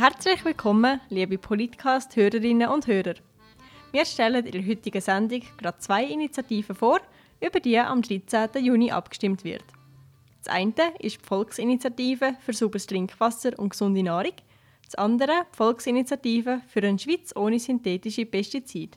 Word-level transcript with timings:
Herzlich 0.00 0.42
willkommen, 0.46 0.98
liebe 1.10 1.36
Politcast-Hörerinnen 1.36 2.70
und 2.70 2.86
Hörer. 2.86 3.16
Wir 3.92 4.06
stellen 4.06 4.46
in 4.46 4.52
der 4.52 4.66
heutigen 4.66 5.02
Sendung 5.02 5.42
gerade 5.58 5.76
zwei 5.76 6.04
Initiativen 6.04 6.74
vor, 6.74 7.00
über 7.38 7.60
die 7.60 7.78
am 7.78 8.00
13. 8.00 8.64
Juni 8.64 8.90
abgestimmt 8.90 9.44
wird. 9.44 9.62
Das 10.42 10.54
eine 10.54 10.72
ist 11.00 11.20
die 11.20 11.26
Volksinitiative 11.26 12.34
für 12.40 12.54
sauberes 12.54 12.86
Trinkwasser 12.86 13.58
und 13.58 13.68
gesunde 13.68 14.02
Nahrung, 14.02 14.32
das 14.86 14.94
andere 14.94 15.44
die 15.52 15.56
Volksinitiative 15.58 16.62
für 16.66 16.80
eine 16.80 16.98
Schweiz 16.98 17.36
ohne 17.36 17.58
synthetische 17.58 18.24
Pestizide. 18.24 18.96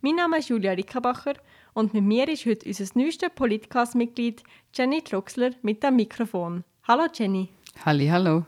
Mein 0.00 0.14
Name 0.14 0.38
ist 0.38 0.48
Julia 0.48 0.72
Rickenbacher 0.72 1.34
und 1.74 1.92
mit 1.92 2.04
mir 2.04 2.26
ist 2.26 2.46
heute 2.46 2.66
unser 2.66 2.86
neuestes 2.94 3.28
Politcast-Mitglied 3.34 4.42
Jenny 4.74 5.02
Troxler 5.02 5.50
mit 5.60 5.82
dem 5.82 5.96
Mikrofon. 5.96 6.64
Hallo 6.88 7.06
Jenny. 7.12 7.50
Halli, 7.84 8.06
hallo. 8.06 8.46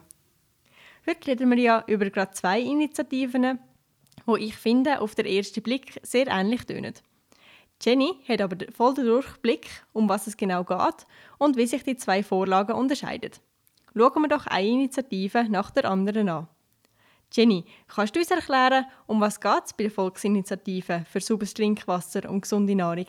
Heute 1.08 1.30
reden 1.30 1.48
wir 1.48 1.58
ja 1.58 1.84
über 1.86 2.10
gerade 2.10 2.32
zwei 2.32 2.60
Initiativen, 2.60 3.58
die 4.26 4.44
ich 4.44 4.54
finde 4.54 5.00
auf 5.00 5.14
den 5.14 5.24
ersten 5.24 5.62
Blick 5.62 5.98
sehr 6.02 6.26
ähnlich 6.26 6.66
tönen. 6.66 6.92
Jenny 7.80 8.10
hat 8.28 8.42
aber 8.42 8.58
voll 8.76 8.92
den 8.92 9.06
Durchblick, 9.06 9.70
um 9.94 10.06
was 10.06 10.26
es 10.26 10.36
genau 10.36 10.64
geht 10.64 11.06
und 11.38 11.56
wie 11.56 11.66
sich 11.66 11.82
die 11.82 11.96
zwei 11.96 12.22
Vorlagen 12.22 12.74
unterscheiden. 12.74 13.30
Schauen 13.96 14.20
wir 14.20 14.28
doch 14.28 14.46
eine 14.48 14.68
Initiative 14.68 15.46
nach 15.48 15.70
der 15.70 15.86
anderen 15.86 16.28
an. 16.28 16.48
Jenny, 17.32 17.64
kannst 17.86 18.14
du 18.14 18.20
uns 18.20 18.30
erklären, 18.30 18.84
um 19.06 19.18
was 19.18 19.40
geht 19.40 19.64
es 19.64 19.72
bei 19.72 19.84
der 19.84 19.92
Volksinitiative 19.92 21.06
für 21.10 21.20
sauberes 21.20 21.54
Trinkwasser 21.54 22.28
und 22.28 22.42
gesunde 22.42 22.74
Nahrung? 22.74 23.06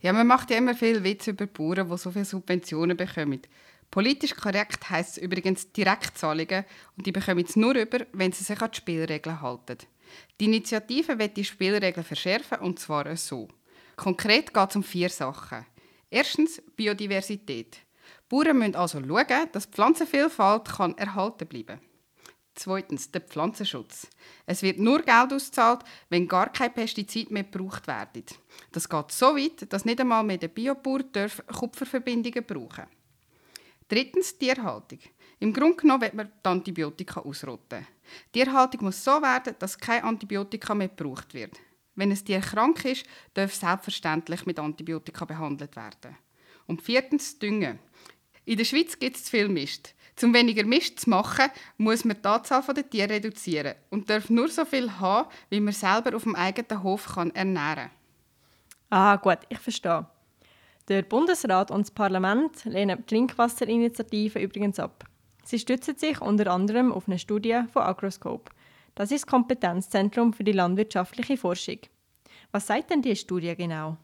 Ja, 0.00 0.14
man 0.14 0.26
macht 0.26 0.50
ja 0.50 0.56
immer 0.56 0.74
viel 0.74 1.04
Witz 1.04 1.26
über 1.26 1.46
Bauern, 1.46 1.90
die 1.90 1.98
so 1.98 2.10
viele 2.10 2.24
Subventionen 2.24 2.96
bekommen. 2.96 3.42
Politisch 3.90 4.34
korrekt 4.34 4.90
heisst 4.90 5.16
es 5.16 5.22
übrigens 5.22 5.72
Direktzahlungen 5.72 6.64
und 6.96 7.06
die 7.06 7.12
bekommen 7.12 7.44
es 7.46 7.56
nur 7.56 7.74
über, 7.74 8.06
wenn 8.12 8.32
sie 8.32 8.44
sich 8.44 8.60
an 8.60 8.70
die 8.70 8.76
Spielregeln 8.76 9.40
halten. 9.40 9.78
Die 10.38 10.44
Initiative 10.44 11.18
wird 11.18 11.36
die 11.36 11.44
Spielregeln 11.44 12.04
verschärfen 12.04 12.58
und 12.58 12.78
zwar 12.78 13.16
so. 13.16 13.48
Konkret 13.96 14.52
geht 14.52 14.70
es 14.70 14.76
um 14.76 14.82
vier 14.82 15.08
Sachen. 15.08 15.66
Erstens 16.10 16.62
Biodiversität. 16.76 17.78
Bauern 18.28 18.58
müssen 18.58 18.76
also 18.76 19.00
schauen, 19.00 19.48
dass 19.52 19.70
die 19.70 19.74
Pflanzenvielfalt 19.74 20.68
kann 20.68 20.96
erhalten 20.98 21.46
bleiben 21.46 21.80
Zweitens 22.54 23.12
der 23.12 23.20
Pflanzenschutz. 23.20 24.08
Es 24.44 24.62
wird 24.62 24.80
nur 24.80 25.02
Geld 25.02 25.32
ausgezahlt, 25.32 25.82
wenn 26.08 26.26
gar 26.26 26.52
kein 26.52 26.74
Pestizid 26.74 27.30
mehr 27.30 27.44
gebraucht 27.44 27.86
wird. 27.86 28.34
Das 28.72 28.88
geht 28.88 29.12
so 29.12 29.36
weit, 29.36 29.72
dass 29.72 29.84
nicht 29.84 30.00
einmal 30.00 30.24
mehr 30.24 30.38
der 30.38 30.48
Biobauer 30.48 31.04
Kupferverbindungen 31.46 32.44
brauchen 32.44 32.86
Drittens 33.88 34.36
Tierhaltung. 34.36 34.98
Im 35.40 35.52
Grunde 35.52 35.76
genommen 35.76 36.02
wird 36.02 36.14
man 36.14 36.26
die 36.26 36.48
Antibiotika 36.48 37.20
ausrotten. 37.20 37.86
Die 38.34 38.40
Tierhaltung 38.40 38.84
muss 38.84 39.02
so 39.02 39.22
werden, 39.22 39.54
dass 39.58 39.78
kein 39.78 40.02
Antibiotika 40.02 40.74
mehr 40.74 40.88
gebraucht 40.88 41.32
wird. 41.32 41.58
Wenn 41.94 42.10
ein 42.10 42.24
Tier 42.24 42.40
krank 42.40 42.84
ist, 42.84 43.06
darf 43.34 43.54
selbstverständlich 43.54 44.46
mit 44.46 44.58
Antibiotika 44.58 45.24
behandelt 45.24 45.74
werden. 45.74 46.16
Und 46.66 46.82
viertens 46.82 47.38
Düngen. 47.38 47.78
In 48.44 48.58
der 48.58 48.64
Schweiz 48.64 48.98
gibt 48.98 49.16
es 49.16 49.24
zu 49.24 49.30
viel 49.30 49.48
Mist. 49.48 49.94
Um 50.22 50.34
weniger 50.34 50.64
Mist 50.64 51.00
zu 51.00 51.10
machen, 51.10 51.50
muss 51.76 52.04
man 52.04 52.20
die 52.20 52.28
Anzahl 52.28 52.62
der 52.74 52.88
Tiere 52.88 53.10
reduzieren 53.10 53.74
und 53.90 54.10
darf 54.10 54.28
nur 54.30 54.48
so 54.48 54.64
viel 54.64 54.90
haben, 54.98 55.28
wie 55.48 55.60
man 55.60 55.72
selber 55.72 56.16
auf 56.16 56.24
dem 56.24 56.34
eigenen 56.34 56.82
Hof 56.82 57.16
ernähren 57.16 57.54
kann. 57.54 57.90
Ah, 58.90 59.16
gut, 59.16 59.38
ich 59.48 59.58
verstehe. 59.58 60.06
Der 60.88 61.02
Bundesrat 61.02 61.70
und 61.70 61.82
das 61.82 61.90
Parlament 61.90 62.64
lehnen 62.64 62.98
die 62.98 63.14
Trinkwasserinitiative 63.14 64.38
übrigens 64.38 64.78
ab. 64.78 65.04
Sie 65.44 65.58
stützen 65.58 65.98
sich 65.98 66.20
unter 66.22 66.50
anderem 66.50 66.92
auf 66.92 67.06
eine 67.06 67.18
Studie 67.18 67.60
von 67.70 67.82
Agroscope. 67.82 68.50
Das 68.94 69.10
ist 69.10 69.24
das 69.24 69.30
Kompetenzzentrum 69.30 70.32
für 70.32 70.44
die 70.44 70.52
landwirtschaftliche 70.52 71.36
Forschung. 71.36 71.78
Was 72.52 72.66
sagt 72.66 72.90
denn 72.90 73.02
die 73.02 73.16
Studie 73.16 73.54
genau? 73.54 73.98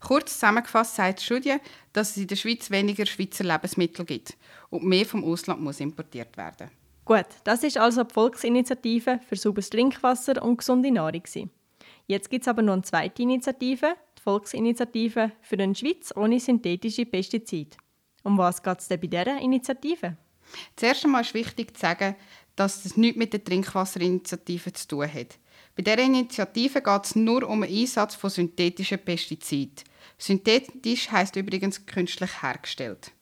Kurz 0.00 0.34
zusammengefasst 0.34 0.94
sagt 0.94 1.20
die 1.20 1.24
Studie, 1.24 1.56
dass 1.92 2.10
es 2.10 2.18
in 2.18 2.26
der 2.28 2.36
Schweiz 2.36 2.70
weniger 2.70 3.04
Schweizer 3.04 3.44
Lebensmittel 3.44 4.04
gibt 4.04 4.36
und 4.70 4.84
mehr 4.84 5.04
vom 5.04 5.24
Ausland 5.24 5.60
muss 5.60 5.80
importiert 5.80 6.36
werden. 6.36 6.70
Gut, 7.04 7.26
das 7.42 7.64
ist 7.64 7.76
also 7.76 8.04
die 8.04 8.14
Volksinitiative 8.14 9.18
für 9.28 9.36
sauberes 9.36 9.70
Trinkwasser 9.70 10.42
und 10.42 10.58
gesunde 10.58 10.92
Nahrung. 10.92 11.22
Jetzt 12.06 12.30
gibt 12.30 12.42
es 12.42 12.48
aber 12.48 12.62
noch 12.62 12.72
eine 12.74 12.82
zweite 12.82 13.22
Initiative, 13.22 13.94
Volksinitiative 14.28 15.32
für 15.40 15.58
eine 15.58 15.74
Schweiz 15.74 16.12
ohne 16.14 16.38
synthetische 16.38 17.06
Pestizide. 17.06 17.78
Um 18.22 18.36
was 18.36 18.62
geht 18.62 18.78
es 18.78 18.88
denn 18.88 19.00
bei 19.00 19.06
dieser 19.06 19.40
Initiative? 19.40 20.18
Zuerst 20.76 21.02
einmal 21.06 21.22
ist 21.22 21.32
wichtig 21.32 21.74
zu 21.74 21.80
sagen, 21.80 22.14
dass 22.54 22.82
das 22.82 22.98
nichts 22.98 23.16
mit 23.18 23.32
der 23.32 23.42
Trinkwasserinitiative 23.42 24.74
zu 24.74 24.86
tun 24.86 25.10
hat. 25.10 25.38
Bei 25.74 25.82
dieser 25.82 26.04
Initiative 26.04 26.82
geht 26.82 27.04
es 27.06 27.16
nur 27.16 27.48
um 27.48 27.62
den 27.62 27.74
Einsatz 27.74 28.16
von 28.16 28.28
synthetischen 28.28 28.98
Pestiziden. 28.98 29.82
Synthetisch 30.18 31.10
heißt 31.10 31.36
übrigens 31.36 31.86
künstlich 31.86 32.42
hergestellt. 32.42 33.12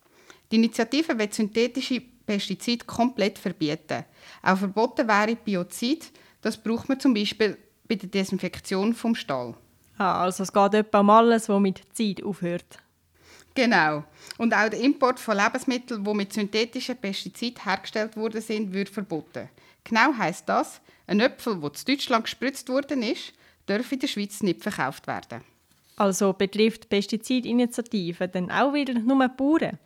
Die 0.50 0.56
Initiative 0.56 1.16
will 1.16 1.32
synthetische 1.32 2.00
Pestizide 2.00 2.84
komplett 2.84 3.38
verbieten. 3.38 4.04
Auch 4.42 4.58
verboten 4.58 5.06
wäre 5.06 5.36
Biozid. 5.36 6.10
Das 6.40 6.60
braucht 6.60 6.88
man 6.88 6.98
zum 6.98 7.14
Beispiel 7.14 7.58
bei 7.86 7.94
der 7.94 8.08
Desinfektion 8.08 8.92
vom 8.92 9.14
Stall. 9.14 9.54
Ah, 9.98 10.24
also 10.24 10.42
es 10.42 10.52
geht 10.52 10.74
etwa 10.74 11.00
um 11.00 11.10
alles, 11.10 11.48
was 11.48 11.60
mit 11.60 11.82
Zeit 11.92 12.22
aufhört. 12.22 12.78
Genau. 13.54 14.04
Und 14.36 14.52
auch 14.52 14.68
der 14.68 14.80
Import 14.80 15.18
von 15.18 15.36
Lebensmitteln, 15.36 16.04
die 16.04 16.14
mit 16.14 16.32
synthetischen 16.32 16.96
Pestiziden 16.96 17.64
hergestellt 17.64 18.14
worden 18.16 18.42
sind, 18.42 18.72
wird 18.72 18.90
verboten. 18.90 19.48
Genau 19.82 20.12
heißt 20.16 20.46
das, 20.48 20.82
ein 21.06 21.20
Äpfel, 21.20 21.58
der 21.60 21.70
in 21.70 21.84
Deutschland 21.86 22.24
gespritzt 22.24 22.68
worden 22.68 23.02
ist, 23.02 23.32
darf 23.64 23.90
in 23.90 24.00
der 24.00 24.08
Schweiz 24.08 24.42
nicht 24.42 24.62
verkauft 24.62 25.06
werden. 25.06 25.40
Also 25.96 26.34
betrifft 26.34 26.90
Pestizidinitiative 26.90 28.28
dann 28.28 28.50
auch 28.50 28.74
wieder 28.74 28.94
nur 28.94 29.26
die 29.26 29.34
Bauern? 29.34 29.78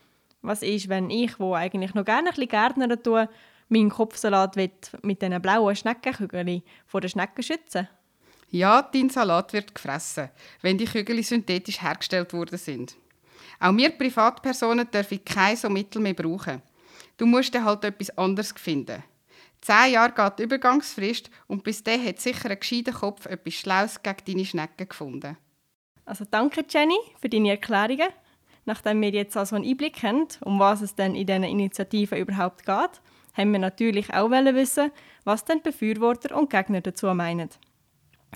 Was 0.43 0.63
ist, 0.63 0.89
wenn 0.89 1.11
ich, 1.11 1.39
wo 1.39 1.55
eigentlich 1.55 1.95
noch 1.95 2.05
gerne 2.05 2.31
ein 2.31 2.35
bisschen 2.35 2.49
Gärtner 2.49 3.01
tue, 3.01 3.29
meinen 3.69 3.91
Kopfsalat 3.91 4.57
mit 4.57 5.23
diesen 5.23 5.41
blauen 5.41 5.77
Schneckenkügeln 5.77 6.63
vor 6.87 7.01
den 7.01 7.11
Schnecken 7.11 7.43
schützen 7.43 7.89
Ja, 8.51 8.83
dein 8.83 9.11
Salat 9.11 9.53
wird 9.53 9.75
gefressen, 9.75 10.31
wenn 10.61 10.77
die 10.77 10.87
Kügel 10.87 11.23
synthetisch 11.23 11.81
hergestellt 11.83 12.33
worden 12.33 12.59
sind. 12.59 12.97
Auch 13.61 13.77
wir 13.77 13.91
Privatpersonen 13.91 14.91
dürfen 14.91 15.25
keine 15.25 15.57
so 15.57 15.69
Mittel 15.69 16.03
mehr 16.03 16.15
brauchen. 16.15 16.63
Du 17.17 17.27
musst 17.27 17.55
dann 17.55 17.65
halt 17.65 17.85
etwas 17.85 18.17
anderes 18.19 18.53
finden. 18.57 19.05
Zehn 19.61 19.93
Jahre 19.93 20.13
geht 20.13 20.39
die 20.39 20.43
Übergangsfrist 20.45 21.31
und 21.47 21.63
bis 21.63 21.85
dahin 21.85 22.07
hat 22.07 22.21
sicher 22.21 22.51
ein 22.51 22.59
gescheiter 22.59 22.93
Kopf 22.93 23.27
etwas 23.27 23.55
Schlaues 23.55 24.03
gegen 24.03 24.25
deine 24.27 24.45
Schnecken 24.45 24.89
gefunden. 24.89 25.37
Also 26.05 26.25
danke 26.29 26.65
Jenny 26.69 26.99
für 27.21 27.29
deine 27.29 27.51
Erklärungen. 27.51 28.09
Nachdem 28.65 29.01
wir 29.01 29.11
jetzt 29.11 29.37
also 29.37 29.57
einen 29.57 29.67
Einblick 29.67 30.03
haben, 30.03 30.27
um 30.41 30.59
was 30.59 30.81
es 30.81 30.95
denn 30.95 31.15
in 31.15 31.27
diesen 31.27 31.45
Initiativen 31.45 32.19
überhaupt 32.19 32.65
geht, 32.65 33.01
haben 33.35 33.53
wir 33.53 33.59
natürlich 33.59 34.13
auch 34.13 34.31
wissen, 34.31 34.91
was 35.25 35.45
denn 35.45 35.63
Befürworter 35.63 36.37
und 36.37 36.51
Gegner 36.51 36.81
dazu 36.81 37.07
meinen. 37.15 37.51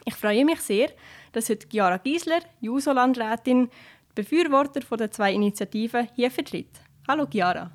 Ich 0.05 0.15
freue 0.15 0.45
mich 0.45 0.61
sehr, 0.61 0.91
dass 1.33 1.49
heute 1.49 1.67
Chiara 1.69 1.99
Giesler, 1.99 2.41
Juso-Landrätin, 2.61 3.69
die 3.69 4.15
Befürworter 4.15 4.81
der 4.97 5.11
zwei 5.11 5.33
Initiativen 5.33 6.09
hier 6.15 6.31
vertritt. 6.31 6.81
Hallo 7.09 7.27
Chiara. 7.31 7.71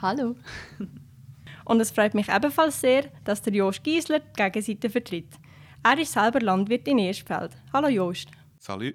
Hallo. 0.00 0.36
Und 1.64 1.80
es 1.80 1.90
freut 1.90 2.14
mich 2.14 2.28
ebenfalls 2.28 2.80
sehr, 2.80 3.04
dass 3.24 3.42
der 3.42 3.54
Jost 3.54 3.84
Giesler 3.84 4.20
die 4.20 4.42
Gegenseite 4.42 4.90
vertritt. 4.90 5.28
Er 5.82 5.98
ist 5.98 6.12
selber 6.12 6.40
Landwirt 6.40 6.88
in 6.88 6.98
Erstfeld. 6.98 7.52
Hallo 7.72 7.88
Jost. 7.88 8.28
Salut. 8.58 8.94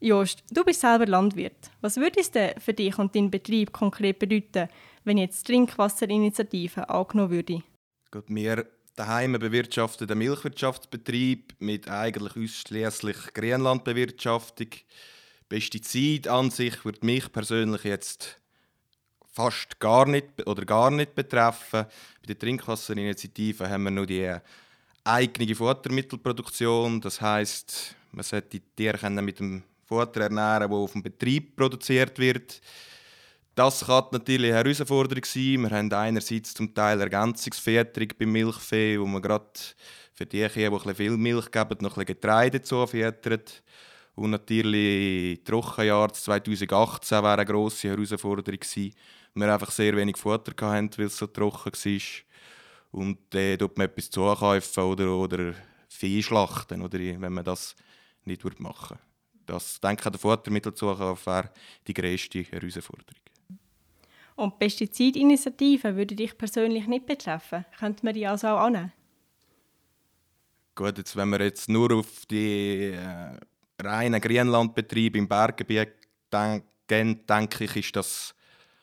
Jost, 0.00 0.44
du 0.50 0.64
bist 0.64 0.80
selber 0.80 1.06
Landwirt. 1.06 1.70
Was 1.80 1.96
würde 1.96 2.20
es 2.20 2.30
denn 2.30 2.58
für 2.60 2.72
dich 2.72 2.98
und 2.98 3.14
deinen 3.14 3.30
Betrieb 3.30 3.72
konkret 3.72 4.18
bedeuten, 4.18 4.68
wenn 5.04 5.18
jetzt 5.18 5.48
die 5.48 5.52
Trinkwasserinitiative 5.52 6.88
angenommen 6.88 7.30
würde? 7.30 7.62
Gut, 8.10 8.24
wir 8.28 8.66
daheim 8.98 9.32
bewirtschaften 9.32 10.08
den 10.08 10.18
Milchwirtschaftsbetrieb 10.18 11.54
mit 11.60 11.88
eigentlich 11.88 12.36
ausschließlich 12.36 13.32
Grünlandbewirtschaftung. 13.32 14.68
Pestizid 15.48 16.28
an 16.28 16.50
sich 16.50 16.84
würde 16.84 17.06
mich 17.06 17.30
persönlich 17.32 17.84
jetzt 17.84 18.40
fast 19.32 19.78
gar 19.78 20.06
nicht 20.06 20.46
oder 20.46 20.64
gar 20.64 20.90
nicht 20.90 21.14
betreffen. 21.14 21.84
Bei 22.20 22.26
der 22.26 22.38
Trinkwasserinitiative 22.38 23.70
haben 23.70 23.84
wir 23.84 23.90
nur 23.92 24.06
die 24.06 24.34
eigene 25.04 25.54
Futtermittelproduktion. 25.54 27.00
Das 27.00 27.20
heißt, 27.20 27.94
man 28.12 28.24
sollte 28.24 28.58
die 28.58 28.60
Tiere 28.60 29.10
mit 29.10 29.38
dem 29.38 29.62
Futter 29.86 30.22
ernähren, 30.22 30.68
das 30.68 30.72
auf 30.72 30.92
dem 30.92 31.02
Betrieb 31.02 31.56
produziert 31.56 32.18
wird. 32.18 32.60
Das 33.58 33.84
kann 33.84 34.04
natürlich 34.12 34.52
eine 34.52 34.62
Herausforderung 34.62 35.24
sein. 35.24 35.62
Wir 35.62 35.70
haben 35.70 35.92
einerseits 35.92 36.54
zum 36.54 36.72
Teil 36.72 37.00
Ergänzungsfütterung 37.00 38.10
beim 38.16 38.30
Milchvieh, 38.30 39.00
wo 39.00 39.06
man 39.06 39.20
gerade 39.20 39.50
für 40.12 40.26
die 40.26 40.46
Kühe, 40.46 40.70
die 40.70 40.94
viel 40.94 41.16
Milch 41.16 41.50
geben, 41.50 41.76
noch 41.80 41.98
ein 41.98 42.06
Getreide 42.06 42.62
zufüttert. 42.62 43.64
Und 44.14 44.30
natürlich 44.30 45.42
Trockenjahr 45.42 46.12
2018 46.12 47.18
wäre 47.20 47.32
eine 47.32 47.44
grosse 47.44 47.88
Herausforderung 47.88 48.60
gewesen. 48.60 48.94
Wir 49.34 49.52
einfach 49.52 49.72
sehr 49.72 49.96
wenig 49.96 50.18
Futter 50.18 50.52
hatten, 50.64 50.90
weil 50.96 51.06
es 51.06 51.16
so 51.16 51.26
trocken 51.26 51.72
war. 51.72 53.00
und 53.00 53.18
dann 53.30 53.40
äh, 53.40 53.56
tut 53.58 53.76
man 53.76 53.88
etwas 53.88 54.08
zukaufen 54.08 54.84
oder, 54.84 55.10
oder 55.10 55.54
Vieh 55.88 56.22
schlachten, 56.22 56.80
oder, 56.80 57.00
wenn 57.00 57.32
man 57.32 57.42
das 57.42 57.74
nicht 58.24 58.44
machen 58.60 58.90
würde. 58.90 59.02
Das, 59.46 59.80
denke 59.80 60.02
ich, 60.04 60.10
der 60.12 60.20
Futtermittelzukauf 60.20 61.26
wäre 61.26 61.50
die 61.88 61.94
grösste 61.94 62.44
Herausforderung. 62.44 63.16
Und 64.38 64.56
Pestizidinitiativen 64.60 65.96
würde 65.96 66.14
dich 66.14 66.38
persönlich 66.38 66.86
nicht 66.86 67.06
betreffen? 67.06 67.64
Könnte 67.76 68.04
man 68.04 68.14
die 68.14 68.24
also 68.24 68.46
auch 68.46 68.60
annehmen? 68.60 68.92
Gut, 70.76 70.96
jetzt, 70.96 71.16
wenn 71.16 71.30
wir 71.30 71.40
jetzt 71.40 71.68
nur 71.68 71.92
auf 71.92 72.24
die 72.26 72.92
äh, 72.92 73.36
reinen 73.82 74.20
Grünlandbetriebe 74.20 75.18
im 75.18 75.26
Berggebiet 75.26 75.88
denken, 76.32 77.26
denke 77.26 77.64
ich, 77.64 77.74
ist 77.74 77.96
das 77.96 78.32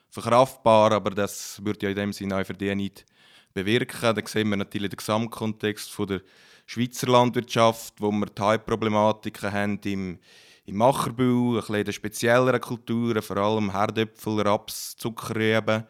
verkraftbar, 0.10 0.92
aber 0.92 1.12
das 1.12 1.64
würde 1.64 1.86
ja 1.86 1.90
in 1.90 1.96
dem 1.96 2.12
Sinne 2.12 2.36
auch 2.36 2.46
für 2.46 2.54
die 2.54 2.76
nicht 2.76 3.06
bewirken. 3.54 4.14
Da 4.14 4.28
sehen 4.28 4.50
wir 4.50 4.58
natürlich 4.58 4.90
den 4.90 4.98
Gesamtkontext 4.98 5.90
von 5.90 6.08
der 6.08 6.22
Schweizer 6.66 7.08
Landwirtschaft, 7.08 7.94
wo 8.02 8.12
wir 8.12 8.26
die 8.26 8.42
Hauptproblematiken 8.42 9.54
haben 9.54 9.80
im, 9.86 10.20
im 10.66 10.78
Macherbau, 10.78 11.56
ein 11.56 11.62
bisschen 11.62 11.94
spezielleren 11.94 12.60
Kulturen, 12.62 13.22
vor 13.22 13.38
allem 13.38 13.72
Herdöpfel, 13.72 14.42
Raps, 14.42 14.96
Zuckerrüben, 14.98 15.84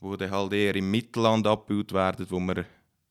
wo 0.00 0.16
dann 0.16 0.30
halt 0.30 0.52
eher 0.52 0.76
im 0.76 0.90
Mittelland 0.90 1.46
abgebaut 1.46 1.92
werden, 1.92 2.26
wo 2.28 2.38
wir 2.40 2.66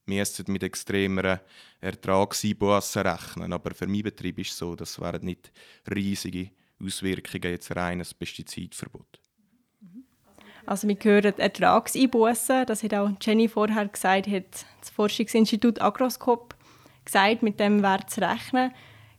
mit 0.05 0.63
extremeren 0.63 1.39
Ertragseinbußen 1.79 3.01
rechnen. 3.01 3.53
Aber 3.53 3.73
für 3.73 3.87
meinen 3.87 4.03
Betrieb 4.03 4.39
ist 4.39 4.51
es 4.51 4.57
so, 4.57 4.75
das 4.75 4.99
wären 4.99 5.23
nicht 5.23 5.51
riesige 5.93 6.51
Auswirkungen, 6.83 7.51
jetzt 7.51 7.75
rein 7.75 8.01
ein 8.01 8.07
Pestizidverbot. 8.19 9.19
Also 10.65 10.87
wir 10.87 10.97
hören 11.01 11.37
Ertragseinbußen, 11.37 12.65
das 12.65 12.83
hat 12.83 12.93
auch 12.93 13.09
Jenny 13.21 13.47
vorher 13.47 13.87
gesagt, 13.87 14.27
hat 14.27 14.65
das 14.79 14.89
Forschungsinstitut 14.91 15.81
Agroscope 15.81 16.55
gesagt, 17.03 17.41
mit 17.41 17.59
dem 17.59 17.81
Wert 17.81 18.09
zu 18.09 18.21
rechnen. 18.21 18.71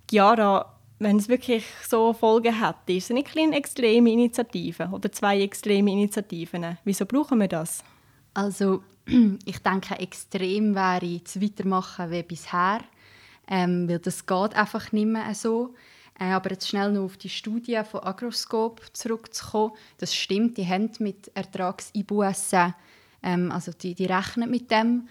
Chiara, 0.09 0.72
wenn 1.03 1.17
es 1.17 1.29
wirklich 1.29 1.65
so 1.89 2.13
Folgen 2.13 2.61
hätte, 2.61 2.93
ist 2.93 3.05
es 3.05 3.11
nicht 3.11 3.37
eine 3.37 3.57
extreme 3.57 4.11
Initiative 4.11 4.89
oder 4.93 5.11
zwei 5.11 5.41
extreme 5.41 5.91
Initiativen. 5.91 6.79
Wieso 6.85 7.07
brauchen 7.07 7.41
wir 7.41 7.49
das? 7.49 7.83
Also 8.35 8.83
ich 9.45 9.59
denke, 9.59 9.99
extrem 9.99 10.75
wäre 10.75 11.23
zu 11.25 11.43
weitermachen 11.43 12.11
wie 12.11 12.23
bisher, 12.23 12.81
ähm, 13.49 13.89
weil 13.89 13.99
das 13.99 14.27
geht 14.27 14.55
einfach 14.55 14.93
nicht 14.93 15.07
mehr 15.07 15.35
so. 15.35 15.75
Äh, 16.19 16.33
aber 16.33 16.51
jetzt 16.51 16.69
schnell 16.69 16.93
noch 16.93 17.05
auf 17.05 17.17
die 17.17 17.29
Studie 17.29 17.81
von 17.91 18.05
Agroscope 18.05 18.83
zurückzukommen. 18.93 19.73
Das 19.99 20.15
stimmt, 20.15 20.57
die 20.57 20.67
haben 20.67 20.91
mit 21.01 21.31
Ertragseinbußen, 21.35 22.75
ähm, 23.23 23.51
also 23.51 23.73
die, 23.73 23.95
die 23.95 24.07
rechnen 24.07 24.51
mit 24.51 24.71
dem. 24.71 25.09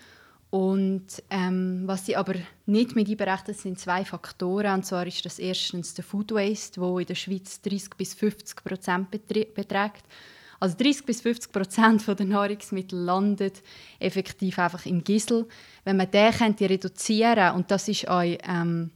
Und 0.51 1.23
ähm, 1.29 1.83
was 1.85 2.05
sie 2.05 2.17
aber 2.17 2.35
nicht 2.65 2.93
mit 2.93 3.07
einberechnet, 3.07 3.57
sind 3.57 3.79
zwei 3.79 4.03
Faktoren. 4.03 4.73
Und 4.73 4.85
zwar 4.85 5.07
ist 5.07 5.25
das 5.25 5.39
erstens 5.39 5.93
der 5.93 6.03
Food 6.03 6.33
Waste, 6.33 6.81
wo 6.81 6.99
in 6.99 7.05
der 7.05 7.15
Schweiz 7.15 7.61
30 7.61 7.91
bis 7.95 8.13
50 8.13 8.61
Prozent 8.61 9.09
beträgt. 9.09 10.03
Also 10.59 10.75
30 10.77 11.05
bis 11.05 11.21
50 11.21 11.51
Prozent 11.53 12.05
der 12.05 12.25
Nahrungsmittel 12.25 12.99
landet 12.99 13.63
effektiv 13.97 14.59
einfach 14.59 14.85
im 14.85 15.05
Gisel. 15.05 15.47
Wenn 15.85 15.95
man 15.97 16.11
den 16.11 16.33
könnte 16.33 16.69
reduzieren 16.69 17.55
und 17.55 17.71
das 17.71 17.87
ist 17.87 18.09
euch, 18.09 18.37
ähm, 18.45 18.91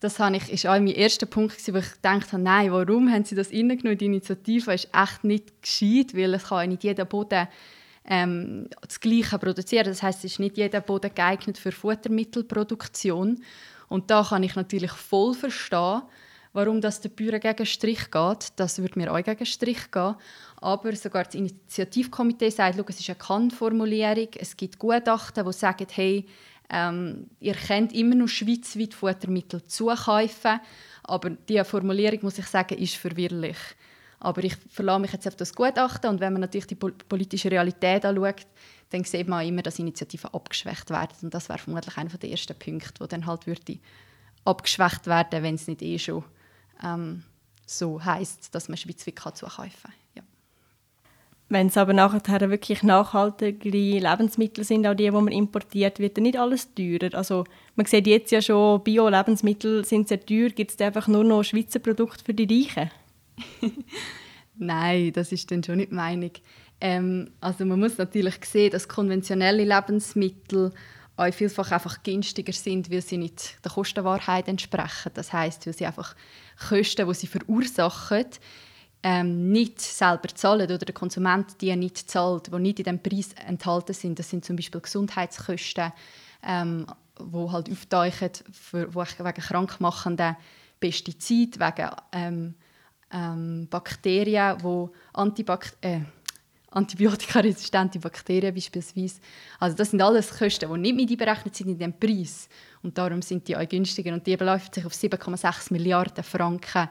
das 0.00 0.18
habe 0.18 0.36
auch 0.36 0.74
mein 0.74 0.88
erster 0.88 1.24
Punkt, 1.24 1.56
wo 1.72 1.78
ich 1.78 1.92
gedacht 1.94 2.32
habe, 2.32 2.42
nein, 2.42 2.70
warum 2.70 3.10
haben 3.10 3.24
sie 3.24 3.34
das 3.34 3.50
reingenommen? 3.50 3.96
Die 3.96 4.04
Initiative 4.04 4.74
ist 4.74 4.90
echt 4.92 5.24
nicht 5.24 5.62
gescheit, 5.62 6.14
weil 6.14 6.34
es 6.34 6.44
kann 6.44 6.68
nicht 6.68 6.84
jeder 6.84 7.06
Boden 7.06 7.48
ähm, 8.04 8.68
das 8.82 9.00
Gleiche 9.00 9.38
produzieren. 9.38 9.86
Das 9.86 10.02
heißt, 10.02 10.18
es 10.18 10.32
ist 10.32 10.38
nicht 10.38 10.58
jeder 10.58 10.82
Boden 10.82 11.10
geeignet 11.14 11.56
für 11.56 11.72
Futtermittelproduktion. 11.72 13.42
Und 13.88 14.10
da 14.10 14.22
kann 14.22 14.42
ich 14.42 14.54
natürlich 14.54 14.92
voll 14.92 15.32
verstehen, 15.32 16.02
warum 16.56 16.80
das 16.80 17.02
der 17.02 17.10
Bauern 17.10 17.38
gegen 17.38 17.66
Strich 17.66 18.10
geht. 18.10 18.48
Das 18.56 18.78
würde 18.78 18.98
mir 18.98 19.12
auch 19.12 19.22
gegen 19.22 19.44
Strich 19.44 19.90
gehen. 19.90 20.16
Aber 20.56 20.96
sogar 20.96 21.24
das 21.24 21.34
Initiativkomitee 21.34 22.48
sagt, 22.48 22.78
es 22.88 23.00
ist 23.00 23.10
eine 23.10 23.18
Kann-Formulierung. 23.18 24.28
Es 24.38 24.56
gibt 24.56 24.78
Gutachten, 24.78 25.44
die 25.44 25.52
sagen, 25.52 25.86
hey, 25.92 26.26
ähm, 26.70 27.28
ihr 27.40 27.54
könnt 27.54 27.92
immer 27.92 28.14
noch 28.14 28.28
schweizweit 28.28 28.94
Futtermittel 28.94 29.62
zukaufen, 29.64 30.60
aber 31.04 31.30
die 31.30 31.62
Formulierung, 31.62 32.20
muss 32.22 32.38
ich 32.38 32.46
sagen, 32.46 32.78
ist 32.78 32.96
verwirrlich. 32.96 33.58
Aber 34.18 34.42
ich 34.42 34.56
verlasse 34.70 35.00
mich 35.00 35.12
jetzt 35.12 35.28
auf 35.28 35.36
das 35.36 35.54
Gutachten 35.54 36.08
und 36.10 36.20
wenn 36.20 36.32
man 36.32 36.40
natürlich 36.40 36.66
die 36.66 36.74
politische 36.74 37.50
Realität 37.50 38.04
anschaut, 38.06 38.46
dann 38.90 39.04
sieht 39.04 39.28
man 39.28 39.46
immer, 39.46 39.62
dass 39.62 39.78
Initiativen 39.78 40.32
abgeschwächt 40.32 40.88
werden. 40.90 41.16
Und 41.22 41.34
das 41.34 41.50
wäre 41.50 41.58
vermutlich 41.58 41.96
einer 41.98 42.08
der 42.08 42.30
ersten 42.30 42.58
Punkte, 42.58 42.94
wo 42.98 43.06
dann 43.06 43.26
halt 43.26 43.46
würde 43.46 43.78
abgeschwächt 44.44 45.06
werden, 45.06 45.42
wenn 45.42 45.56
es 45.56 45.68
nicht 45.68 45.82
eh 45.82 45.98
schon 45.98 46.24
ähm, 46.82 47.22
so 47.66 48.04
heißt, 48.04 48.54
dass 48.54 48.68
man 48.68 48.76
schweizweit 48.76 49.36
zukaufen 49.36 49.72
kann. 49.82 49.92
Ja. 50.14 50.22
Wenn 51.48 51.68
es 51.68 51.76
aber 51.76 51.92
nachher 51.92 52.50
wirklich 52.50 52.82
nachhaltige 52.82 53.68
Lebensmittel 53.68 54.64
sind, 54.64 54.86
auch 54.86 54.94
die, 54.94 55.04
die 55.04 55.10
man 55.10 55.28
importiert, 55.28 55.98
wird 55.98 56.16
dann 56.16 56.24
nicht 56.24 56.38
alles 56.38 56.74
teurer. 56.74 57.14
Also 57.14 57.44
man 57.74 57.86
sieht 57.86 58.06
jetzt 58.06 58.32
ja 58.32 58.40
schon, 58.40 58.82
Bio-Lebensmittel 58.82 59.84
sind 59.84 60.08
sehr 60.08 60.24
teuer. 60.24 60.50
Gibt 60.50 60.72
es 60.72 60.80
einfach 60.80 61.08
nur 61.08 61.24
noch 61.24 61.42
Schweizer 61.42 61.78
Produkte 61.78 62.24
für 62.24 62.34
die 62.34 62.68
Reichen? 62.68 62.90
Nein, 64.58 65.12
das 65.12 65.32
ist 65.32 65.50
dann 65.50 65.62
schon 65.62 65.76
nicht 65.76 65.90
die 65.90 65.94
Meinung. 65.94 66.30
Ähm, 66.80 67.30
also 67.40 67.64
man 67.64 67.80
muss 67.80 67.98
natürlich 67.98 68.44
sehen, 68.44 68.70
dass 68.70 68.88
konventionelle 68.88 69.64
Lebensmittel 69.64 70.72
auch 71.16 71.32
vielfach 71.32 71.72
einfach 71.72 72.02
günstiger 72.02 72.52
sind, 72.52 72.90
weil 72.90 73.00
sie 73.00 73.16
nicht 73.16 73.58
der 73.64 73.72
Kostenwahrheit 73.72 74.48
entsprechen. 74.48 75.12
Das 75.14 75.32
heißt, 75.32 75.66
weil 75.66 75.74
sie 75.74 75.86
einfach 75.86 76.14
Kosten, 76.56 77.08
die 77.08 77.14
sie 77.14 77.26
verursachen, 77.26 78.26
ähm, 79.02 79.52
nicht 79.52 79.80
selber 79.80 80.28
zahlen 80.34 80.66
oder 80.66 80.78
der 80.78 80.94
Konsument 80.94 81.60
die 81.60 81.74
nicht 81.76 82.10
zahlt, 82.10 82.52
die 82.52 82.58
nicht 82.58 82.80
in 82.80 82.84
dem 82.84 83.02
Preis 83.02 83.30
enthalten 83.46 83.94
sind. 83.94 84.18
Das 84.18 84.30
sind 84.30 84.44
zum 84.44 84.56
Beispiel 84.56 84.80
Gesundheitskosten, 84.80 85.92
ähm, 86.42 86.86
wo 87.18 87.52
halt 87.52 87.70
auftauchen 87.70 88.30
für, 88.50 88.94
wegen 88.94 89.34
krankmachenden 89.34 90.36
Pestiziden, 90.80 91.60
wegen 91.60 91.90
ähm, 92.12 92.54
ähm, 93.12 93.68
Bakterien, 93.70 94.56
wo 94.62 94.92
Antibakt 95.12 95.76
äh, 95.82 96.00
antibiotikaresistente 96.70 97.98
Bakterien 97.98 98.54
beispielsweise. 98.54 99.20
Also 99.58 99.76
das 99.76 99.90
sind 99.90 100.02
alles 100.02 100.36
Kosten, 100.36 100.72
die 100.72 100.92
nicht 100.92 100.96
mit 100.96 101.10
einberechnet 101.10 101.56
sind 101.56 101.68
in 101.68 101.78
dem 101.78 101.92
Preis 101.92 102.48
und 102.82 102.96
darum 102.98 103.22
sind 103.22 103.46
die 103.48 103.56
auch 103.56 103.68
günstiger 103.68 104.12
und 104.12 104.26
die 104.26 104.36
beläuft 104.36 104.74
sich 104.74 104.84
auf 104.84 104.92
7,6 104.92 105.72
Milliarden 105.72 106.24
Franken 106.24 106.88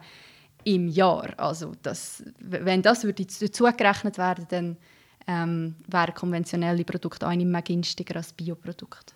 im 0.64 0.88
Jahr. 0.88 1.34
Also 1.38 1.74
das, 1.82 2.24
wenn 2.40 2.82
das 2.82 3.04
würde 3.04 3.26
dazugerechnet 3.26 4.18
werden, 4.18 4.46
dann 4.50 4.78
ähm, 5.28 5.76
wären 5.88 6.14
konventionelle 6.14 6.84
Produkte 6.84 7.28
auch 7.28 7.34
nicht 7.34 7.48
mehr 7.48 7.62
günstiger 7.62 8.18
als 8.18 8.34
Bioprodukte. 8.34 9.14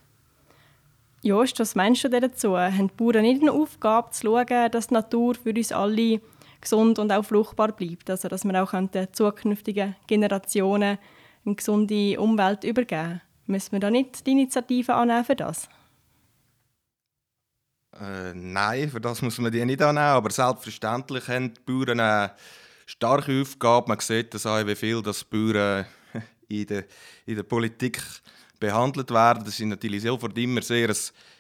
Jost, 1.22 1.60
was 1.60 1.76
meinst 1.76 2.04
du 2.04 2.10
dazu? 2.10 2.58
Haben 2.58 2.88
die 2.88 2.94
Bauern 2.96 3.24
nicht 3.24 3.42
eine 3.42 3.52
Aufgabe, 3.52 4.12
zu 4.12 4.28
schauen, 4.28 4.72
dass 4.72 4.88
die 4.88 4.94
Natur 4.94 5.36
für 5.36 5.50
uns 5.50 5.72
alle 5.72 6.22
gesund 6.62 7.00
und 7.00 7.12
auch 7.12 7.24
fruchtbar 7.24 7.72
bleibt? 7.72 8.10
Also, 8.10 8.28
dass 8.28 8.44
wir 8.44 8.64
auch 8.64 8.72
den 8.72 9.08
zukünftigen 9.14 9.96
Generationen 10.08 10.98
eine 11.46 11.56
gesunde 11.56 12.20
Umwelt 12.20 12.64
übergeben 12.64 13.22
Müssen 13.50 13.72
wir 13.72 13.80
da 13.80 13.90
nicht 13.90 14.28
die 14.28 14.32
Initiative 14.34 14.94
annehmen 14.94 15.26
für 15.26 15.36
das? 15.36 15.68
Äh, 18.00 18.34
nein, 18.36 18.92
für 18.92 19.02
das 19.02 19.24
muss 19.24 19.40
man 19.40 19.52
die 19.52 19.66
nicht 19.66 19.82
annehmen. 19.82 20.06
Aber 20.06 20.30
selbstverständlich 20.30 21.28
haben 21.28 21.56
die 21.56 21.62
Bauern 21.66 22.00
eine 22.00 22.32
starke 22.86 23.42
Aufgabe. 23.42 23.88
Man 23.88 24.00
sieht 24.00 24.36
das 24.36 24.46
auch, 24.46 24.66
wie 24.68 24.76
viel 24.76 25.02
das 25.02 25.24
Bauern 25.24 25.88
in 26.48 26.68
der, 26.68 26.86
in 27.26 27.38
der 27.38 27.44
Politik 27.44 28.00
behandelt 28.60 29.10
werden. 29.10 29.44
Das 29.44 29.60
ist 29.60 29.66
natürlich 29.66 30.04
sofort 30.04 30.38
immer 30.38 30.62
sehr 30.62 30.90
ein 30.90 30.96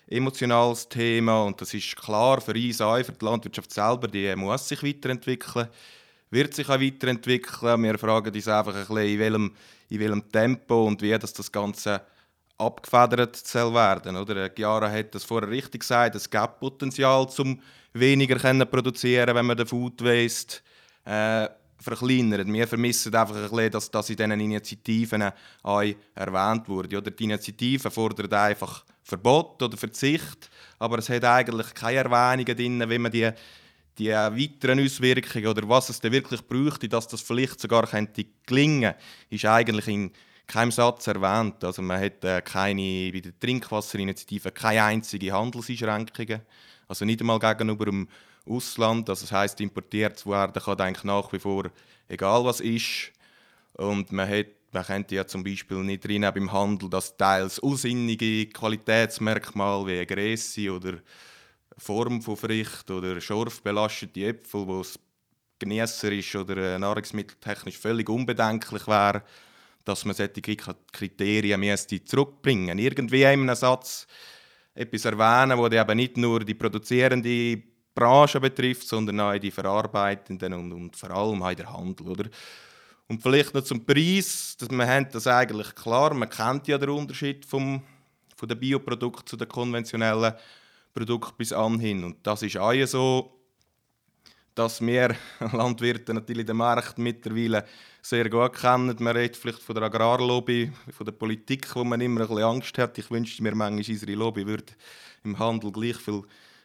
emotionales 0.09 0.89
Thema 0.89 1.43
und 1.43 1.61
das 1.61 1.73
ist 1.73 1.95
klar 1.95 2.41
für 2.41 2.53
uns 2.53 2.81
auch, 2.81 3.03
für 3.03 3.11
die 3.11 3.25
Landwirtschaft 3.25 3.71
selber, 3.71 4.07
die 4.07 4.35
muss 4.35 4.67
sich 4.67 4.83
weiterentwickeln, 4.83 5.67
wird 6.31 6.53
sich 6.53 6.67
auch 6.67 6.79
weiterentwickeln. 6.79 7.83
Wir 7.83 7.97
fragen 7.97 8.33
uns 8.33 8.47
einfach 8.47 8.73
ein 8.73 8.87
bisschen, 8.87 8.97
in 8.97 9.19
welchem, 9.19 9.55
in 9.89 9.99
welchem 9.99 10.31
Tempo 10.31 10.87
und 10.87 11.01
wie 11.01 11.17
das, 11.17 11.33
das 11.33 11.51
Ganze 11.51 12.01
abgefedert 12.57 13.35
soll 13.35 13.73
werden. 13.73 14.15
Oder? 14.17 14.49
Chiara 14.49 14.91
hat 14.91 15.13
das 15.15 15.23
vorher 15.23 15.49
richtig 15.49 15.81
gesagt, 15.81 16.15
es 16.15 16.29
gibt 16.29 16.59
Potenzial, 16.59 17.27
um 17.37 17.59
weniger 17.93 18.65
produzieren, 18.65 19.35
wenn 19.35 19.45
man 19.45 19.57
den 19.57 19.67
Food 19.67 20.03
Waste 20.03 20.57
äh, 21.05 21.47
verkleinert. 21.79 22.47
Wir 22.47 22.67
vermissen 22.67 23.15
einfach 23.15 23.35
ein 23.35 23.49
bisschen, 23.49 23.71
dass 23.71 23.89
das 23.89 24.09
in 24.09 24.17
diesen 24.17 24.39
Initiativen 24.39 25.31
auch 25.63 25.83
erwähnt 26.15 26.67
wurde. 26.67 26.97
Oder 26.97 27.11
die 27.11 27.23
Initiative 27.23 27.89
fordert 27.89 28.33
einfach 28.33 28.83
Verbot 29.03 29.61
oder 29.61 29.77
Verzicht, 29.77 30.49
aber 30.77 30.99
es 30.99 31.09
hat 31.09 31.23
eigentlich 31.23 31.73
keine 31.73 31.97
Erwähnungen 31.97 32.55
drin, 32.55 32.89
wie 32.89 32.99
man 32.99 33.11
die, 33.11 33.29
die 33.97 34.09
weiteren 34.09 34.83
Auswirkungen 34.83 35.47
oder 35.47 35.67
was 35.67 35.89
es 35.89 35.99
denn 35.99 36.11
wirklich 36.11 36.41
bräuchte, 36.41 36.87
dass 36.87 37.07
das 37.07 37.21
vielleicht 37.21 37.59
sogar 37.59 37.87
könnte 37.87 38.25
gelingen, 38.45 38.93
ist 39.29 39.45
eigentlich 39.45 39.87
in 39.87 40.11
keinem 40.47 40.71
Satz 40.71 41.07
erwähnt. 41.07 41.63
Also 41.63 41.81
man 41.81 42.01
hat 42.01 42.23
äh, 42.23 42.41
keine, 42.41 43.11
bei 43.13 43.19
der 43.19 43.39
Trinkwasserinitiative 43.39 44.51
keine 44.51 44.83
einzige 44.83 45.31
Handelseinschränkungen, 45.31 46.41
also 46.87 47.05
nicht 47.05 47.21
einmal 47.21 47.39
gegenüber 47.39 47.85
dem 47.85 48.07
Ausland. 48.47 49.09
Also 49.09 49.25
das 49.25 49.31
heißt, 49.31 49.61
importiert 49.61 50.17
zu 50.17 50.31
werden 50.31 50.61
kann 50.61 50.79
eigentlich 50.79 51.03
nach 51.03 51.31
wie 51.31 51.39
vor 51.39 51.65
egal 52.07 52.43
was 52.43 52.59
ist. 52.59 53.11
Und 53.73 54.11
man, 54.11 54.27
hat, 54.27 54.47
man 54.71 54.85
könnte 54.85 55.15
ja 55.15 55.25
zum 55.25 55.43
Beispiel 55.43 55.77
nicht 55.77 56.07
rein 56.07 56.21
beim 56.21 56.51
Handel, 56.51 56.89
dass 56.89 57.17
teils 57.17 57.59
unsinnige 57.59 58.47
Qualitätsmerkmale 58.47 59.87
wie 59.87 60.05
Größe 60.05 60.71
oder 60.71 60.99
Form 61.77 62.21
von 62.21 62.37
Frucht 62.37 62.91
oder 62.91 63.19
schorfbelastete 63.19 64.27
Äpfel, 64.27 64.67
wo 64.67 64.81
es 64.81 64.99
genießerisch 65.59 66.35
oder 66.35 66.75
äh, 66.75 66.79
nahrungsmitteltechnisch 66.79 67.77
völlig 67.77 68.09
unbedenklich 68.09 68.87
wäre, 68.87 69.23
dass 69.85 70.05
man 70.05 70.15
solche 70.15 70.55
Kriterien 70.91 71.77
zurückbringen 72.05 72.77
müsste. 72.77 72.81
Irgendwie 72.81 73.21
in 73.21 73.27
einem 73.27 73.55
Satz 73.55 74.07
etwas 74.73 75.05
erwähnen, 75.05 75.57
wo 75.57 75.67
eben 75.67 75.97
nicht 75.97 76.17
nur 76.17 76.41
die 76.41 76.53
produzierende 76.53 77.61
Branche 77.93 78.39
betrifft, 78.39 78.87
sondern 78.87 79.19
auch 79.19 79.37
die 79.37 79.51
verarbeitenden 79.51 80.53
und, 80.53 80.71
und 80.71 80.95
vor 80.95 81.11
allem 81.11 81.41
auch 81.41 81.53
der 81.53 81.73
Handel. 81.73 82.07
Oder? 82.07 82.29
Und 83.09 83.23
vielleicht 83.23 83.55
noch 83.55 83.63
zum 83.63 83.83
Preis, 83.83 84.55
dass 84.59 84.69
man 84.69 84.87
haben 84.87 85.07
das 85.11 85.25
eigentlich 85.25 85.73
klar, 85.73 86.13
man 86.13 86.29
kennt 86.29 86.67
ja 86.67 86.77
den 86.77 86.89
Unterschied 86.89 87.43
vom, 87.43 87.81
von 88.35 88.47
den 88.47 88.59
Bioprodukten 88.59 89.25
zu 89.25 89.35
den 89.35 89.47
konventionellen 89.47 90.33
Produkten 90.93 91.35
bis 91.35 91.51
anhin. 91.51 92.03
Und 92.03 92.17
das 92.21 92.43
ist 92.43 92.57
auch 92.57 92.85
so, 92.85 93.35
dass 94.53 94.79
wir 94.79 95.15
Landwirte 95.53 96.13
natürlich 96.13 96.45
den 96.45 96.57
Markt 96.57 96.99
mittlerweile 96.99 97.65
sehr 97.99 98.29
gut 98.29 98.53
kennen. 98.53 98.95
Man 98.99 99.17
redet 99.17 99.37
vielleicht 99.37 99.63
von 99.63 99.73
der 99.73 99.85
Agrarlobby, 99.85 100.71
von 100.91 101.05
der 101.05 101.13
Politik, 101.13 101.75
wo 101.75 101.83
man 101.83 102.01
immer 102.01 102.21
ein 102.21 102.27
bisschen 102.27 102.43
Angst 102.43 102.77
hat. 102.77 102.95
Ich 102.99 103.09
wünschte 103.09 103.41
mir 103.41 103.55
manchmal, 103.55 103.91
unsere 103.91 104.13
Lobby 104.13 104.45
würde 104.45 104.73
im 105.23 105.39
Handel 105.39 105.71
gleich 105.71 105.97
viel 105.97 106.21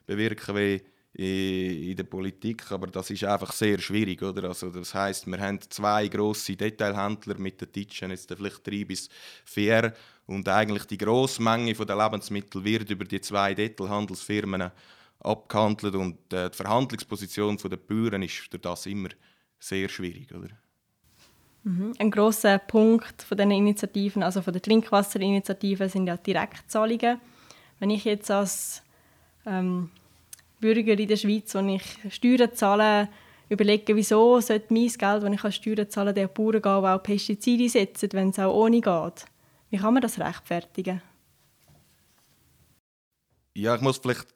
bewirken 0.07 0.57
wie 0.57 0.83
in 1.17 1.95
der 1.95 2.05
Politik, 2.05 2.71
aber 2.73 2.89
das 2.89 3.11
ist 3.11 3.23
einfach 3.25 3.53
sehr 3.53 3.79
schwierig, 3.79 4.21
oder? 4.23 4.49
Also 4.49 4.71
das 4.71 4.93
heißt, 4.95 5.29
wir 5.29 5.39
haben 5.39 5.61
zwei 5.61 6.09
große 6.09 6.57
Detailhändler 6.57 7.39
mit 7.39 7.61
den 7.61 7.71
Titschen, 7.71 8.11
jetzt 8.11 8.33
vielleicht 8.35 8.67
drei 8.67 8.85
bis 8.85 9.09
vier, 9.45 9.93
und 10.27 10.49
eigentlich 10.49 10.87
die 10.87 10.99
grosse 10.99 11.43
Menge 11.43 11.75
der 11.75 11.97
Lebensmittel 11.97 12.65
wird 12.65 12.91
über 12.91 13.05
die 13.05 13.21
zwei 13.21 13.55
Detailhandelsfirmen 13.55 14.71
abgehandelt 15.21 15.95
und 15.95 16.33
äh, 16.33 16.51
die 16.51 16.57
Verhandlungsposition 16.57 17.57
der 17.57 17.77
Bauern 17.77 18.23
ist 18.23 18.53
durch 18.53 18.63
das 18.63 18.87
immer 18.87 19.11
sehr 19.59 19.89
schwierig, 19.89 20.35
oder? 20.35 20.49
Mhm. 21.63 21.95
Ein 21.99 22.11
großer 22.11 22.59
Punkt 22.59 23.23
von 23.23 23.39
den 23.39 23.51
Initiativen, 23.51 24.23
also 24.23 24.43
von 24.43 24.53
der 24.53 24.63
Trinkwasserinitiative, 24.63 25.89
sind 25.89 26.07
ja 26.07 26.17
Direktzahlungen. 26.17 27.21
Wenn 27.79 27.91
ich 27.91 28.05
jetzt 28.05 28.31
als 28.31 28.83
ähm, 29.47 29.91
Bürger 30.65 30.99
in 30.99 31.09
der 31.09 31.17
Schweiz, 31.19 31.55
wenn 31.55 31.69
ich 31.69 31.83
Steuern 32.09 32.55
zahle, 32.55 33.11
überlege, 33.51 33.95
wieso 33.95 34.41
sollte 34.41 34.73
mein 34.73 34.89
Geld, 34.89 35.23
wenn 35.23 35.35
ich 35.35 35.45
als 35.45 35.57
Steuern 35.57 35.91
zahle, 35.91 36.15
der 36.15 36.27
Bauern 36.27 36.53
gehen, 36.53 36.63
der 36.63 36.97
auch 36.97 37.03
Pestizide 37.03 37.69
setzt, 37.69 38.15
wenn 38.15 38.31
es 38.31 38.39
auch 38.39 38.55
ohne 38.55 38.81
geht. 38.81 39.27
Wie 39.69 39.77
kann 39.77 39.93
man 39.93 40.01
das 40.01 40.19
rechtfertigen? 40.19 41.03
Ja, 43.53 43.75
ich 43.75 43.83
muss 43.83 43.99
vielleicht 43.99 44.27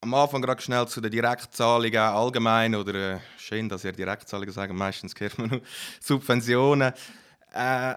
am 0.00 0.14
Anfang 0.14 0.42
gerade 0.42 0.60
schnell 0.60 0.88
zu 0.88 1.00
den 1.00 1.12
Direktzahlungen 1.12 1.96
allgemein 1.96 2.74
oder 2.74 2.94
äh, 2.94 3.20
schön, 3.38 3.68
dass 3.68 3.84
ihr 3.84 3.92
Direktzahlungen 3.92 4.52
sagen, 4.52 4.76
meistens 4.76 5.14
hört 5.16 5.38
man 5.38 5.48
nur 5.48 5.60
Subventionen. 6.00 6.92
Äh, 7.52 7.94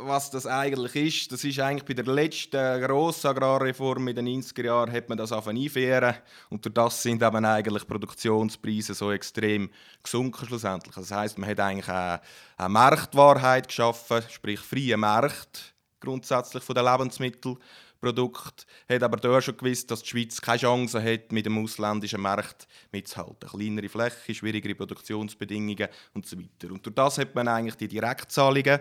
was 0.00 0.30
das 0.30 0.46
eigentlich 0.46 0.94
ist. 0.96 1.32
Das 1.32 1.44
ist 1.44 1.58
eigentlich 1.58 1.84
bei 1.84 1.94
der 1.94 2.12
letzten 2.12 2.80
grossen 2.82 3.28
Agrarreform 3.28 4.08
in 4.08 4.16
den 4.16 4.28
90er 4.28 4.64
Jahren 4.64 4.92
hat 4.92 5.08
man 5.08 5.18
das 5.18 5.32
einführen 5.32 6.14
und 6.50 6.64
durch 6.64 6.74
das 6.74 7.02
sind 7.02 7.22
eben 7.22 7.44
eigentlich 7.44 7.86
Produktionspreise 7.86 8.94
so 8.94 9.12
extrem 9.12 9.70
gesunken 10.02 10.46
schlussendlich. 10.46 10.94
Das 10.94 11.10
heißt, 11.10 11.38
man 11.38 11.48
hat 11.50 11.60
eigentlich 11.60 11.88
eine, 11.88 12.20
eine 12.56 12.68
Marktwahrheit 12.68 13.68
geschaffen, 13.68 14.22
sprich 14.30 14.60
freie 14.60 14.96
Markt 14.96 15.74
grundsätzlich 16.00 16.62
von 16.62 16.74
den 16.74 16.84
Lebensmittelprodukten, 16.84 18.66
hat 18.88 19.02
aber 19.02 19.16
da 19.16 19.40
schon 19.42 19.56
gewusst, 19.56 19.90
dass 19.90 20.02
die 20.02 20.08
Schweiz 20.08 20.40
keine 20.40 20.58
Chance 20.58 21.02
hat, 21.02 21.32
mit 21.32 21.46
dem 21.46 21.58
ausländischen 21.58 22.20
Markt 22.20 22.68
mitzuhalten. 22.92 23.48
Kleinere 23.48 23.88
Fläche, 23.88 24.34
schwierigere 24.34 24.74
Produktionsbedingungen 24.76 25.88
und 26.14 26.26
so 26.26 26.38
weiter. 26.38 26.72
Und 26.72 26.86
durch 26.86 26.94
das 26.94 27.18
hat 27.18 27.34
man 27.34 27.48
eigentlich 27.48 27.76
die 27.76 27.88
Direktzahlungen 27.88 28.80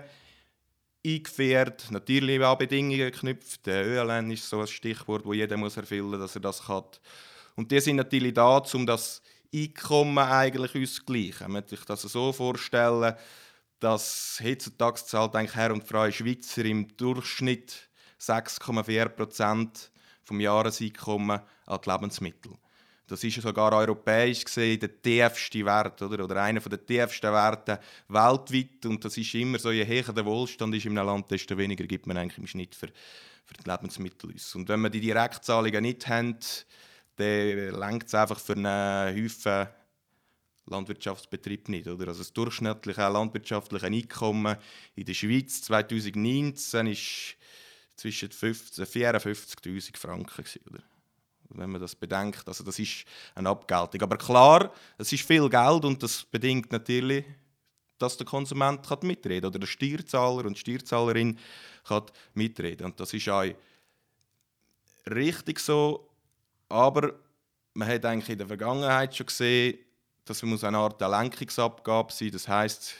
eingeführt, 1.07 1.89
natürlich 1.91 2.41
auch 2.41 2.57
Bedingungen 2.57 2.97
geknüpft. 2.97 3.65
Der 3.65 3.85
ÖLN 3.85 4.31
ist 4.31 4.49
so 4.49 4.59
ein 4.59 4.67
Stichwort, 4.67 5.25
wo 5.25 5.33
jeder 5.33 5.57
muss 5.57 5.77
erfüllen 5.77 6.09
muss, 6.09 6.19
dass 6.19 6.35
er 6.35 6.41
das 6.41 6.65
kann. 6.65 6.83
Und 7.55 7.71
die 7.71 7.79
sind 7.79 7.95
natürlich 7.95 8.33
da, 8.33 8.61
um 8.73 8.85
das 8.85 9.21
Einkommen 9.53 10.17
eigentlich 10.17 10.75
auszugleichen. 10.75 11.51
Man 11.51 11.61
muss 11.63 11.69
sich 11.69 11.85
das 11.85 12.01
so 12.01 12.33
vorstellen, 12.33 13.15
dass 13.79 14.39
heutzutage 14.43 15.03
zahlt 15.05 15.35
eigentlich 15.35 15.55
Herr 15.55 15.71
und 15.71 15.83
Frau 15.83 16.09
Schweizer 16.11 16.65
im 16.65 16.87
Durchschnitt 16.97 17.89
6,4 18.19 19.09
Prozent 19.09 19.91
vom 20.23 20.39
Jahreseinkommen 20.39 21.39
an 21.65 21.79
die 21.83 21.89
Lebensmittel. 21.89 22.51
Das 23.07 23.23
ist 23.23 23.41
sogar 23.41 23.71
europäisch 23.71 24.43
gesehen 24.43 24.79
der 24.81 25.01
tiefste 25.01 25.65
Wert 25.65 26.01
oder, 26.01 26.25
oder 26.25 26.43
einer 26.43 26.59
der 26.59 26.85
tiefsten 26.85 27.31
Werte 27.31 27.79
weltweit. 28.09 28.85
Und 28.85 29.03
das 29.03 29.17
ist 29.17 29.33
immer 29.33 29.57
so, 29.59 29.71
je 29.71 29.85
höher 29.85 30.13
der 30.13 30.25
Wohlstand 30.25 30.75
ist 30.75 30.85
in 30.85 30.97
einem 30.97 31.07
Land, 31.07 31.31
desto 31.31 31.57
weniger 31.57 31.85
gibt 31.85 32.05
man 32.05 32.17
eigentlich 32.17 32.37
im 32.37 32.47
Schnitt 32.47 32.75
für, 32.75 32.87
für 33.45 33.53
die 33.53 33.69
Lebensmittel 33.69 34.33
aus. 34.35 34.55
Und 34.55 34.67
wenn 34.67 34.81
man 34.81 34.91
die 34.91 34.99
Direktzahlungen 34.99 35.81
nicht 35.81 36.05
hat, 36.07 36.65
dann 37.15 37.69
lenkt 37.79 38.07
es 38.07 38.13
einfach 38.13 38.39
für 38.39 38.53
einen 38.53 39.25
Haufen 39.25 39.67
Landwirtschaftsbetrieb 40.67 41.69
nicht. 41.69 41.87
Oder? 41.87 42.09
Also 42.09 42.19
das 42.19 42.33
durchschnittliche 42.33 43.07
landwirtschaftliche 43.07 43.85
Einkommen 43.85 44.57
in 44.95 45.05
der 45.05 45.13
Schweiz 45.13 45.61
2019 45.63 46.87
ist 46.87 47.37
zwischen 47.95 48.29
54'000 48.29 49.97
Franken. 49.97 50.45
Oder? 50.69 50.83
Wenn 51.49 51.71
man 51.71 51.81
das 51.81 51.95
bedenkt. 51.95 52.47
Also 52.47 52.63
das 52.63 52.79
ist 52.79 53.05
eine 53.35 53.49
Abgeltung. 53.49 54.01
Aber 54.01 54.17
klar, 54.17 54.71
es 54.97 55.11
ist 55.11 55.25
viel 55.25 55.49
Geld 55.49 55.85
und 55.85 56.01
das 56.01 56.23
bedingt 56.23 56.71
natürlich, 56.71 57.25
dass 57.97 58.17
der 58.17 58.27
Konsument 58.27 58.85
kann 58.85 58.99
mitreden 59.01 59.41
kann 59.41 59.49
oder 59.49 59.59
der 59.59 59.67
Steuerzahler 59.67 60.45
und 60.45 60.55
die 60.55 60.59
Steuerzahlerin 60.59 61.37
kann 61.83 62.03
mitreden. 62.33 62.85
Und 62.85 62.99
das 62.99 63.13
ist 63.13 63.29
auch 63.29 63.45
richtig 65.09 65.59
so, 65.59 66.09
aber 66.69 67.13
man 67.73 67.87
hat 67.87 68.05
eigentlich 68.05 68.29
in 68.29 68.37
der 68.37 68.47
Vergangenheit 68.47 69.15
schon 69.15 69.27
gesehen, 69.27 69.79
dass 70.25 70.43
es 70.43 70.63
eine 70.63 70.77
Art 70.77 70.99
Lenkungsabgabe 70.99 72.11
sein 72.11 72.31
Das 72.31 72.47
heißt, 72.47 72.95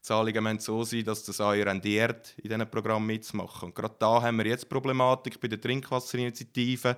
Zahlungen 0.00 0.42
müssen 0.42 0.60
so 0.60 0.84
sein, 0.84 1.04
dass 1.04 1.24
das 1.24 1.40
auch 1.40 1.52
rendiert, 1.52 2.34
in 2.38 2.48
diesen 2.48 2.70
Programmen 2.70 3.06
mitzumachen. 3.06 3.68
Und 3.68 3.74
gerade 3.74 3.96
da 3.98 4.22
haben 4.22 4.38
wir 4.38 4.46
jetzt 4.46 4.68
Problematik 4.68 5.40
bei 5.40 5.48
der 5.48 5.60
Trinkwasserinitiative 5.60 6.96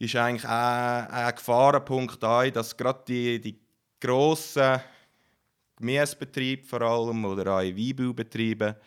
ist 0.00 0.16
eigentlich 0.16 0.48
ein, 0.48 1.06
ein 1.08 1.34
Gefahrenpunkt, 1.34 2.24
auch, 2.24 2.50
dass 2.50 2.76
gerade 2.76 3.04
die, 3.06 3.40
die 3.40 3.60
grossen 4.00 4.80
Gemüsebetriebe 5.76 6.66
vor 6.66 6.80
allem 6.80 7.24
oder 7.24 7.52
auch 7.52 7.60
Weinbaubetriebe 7.60 8.80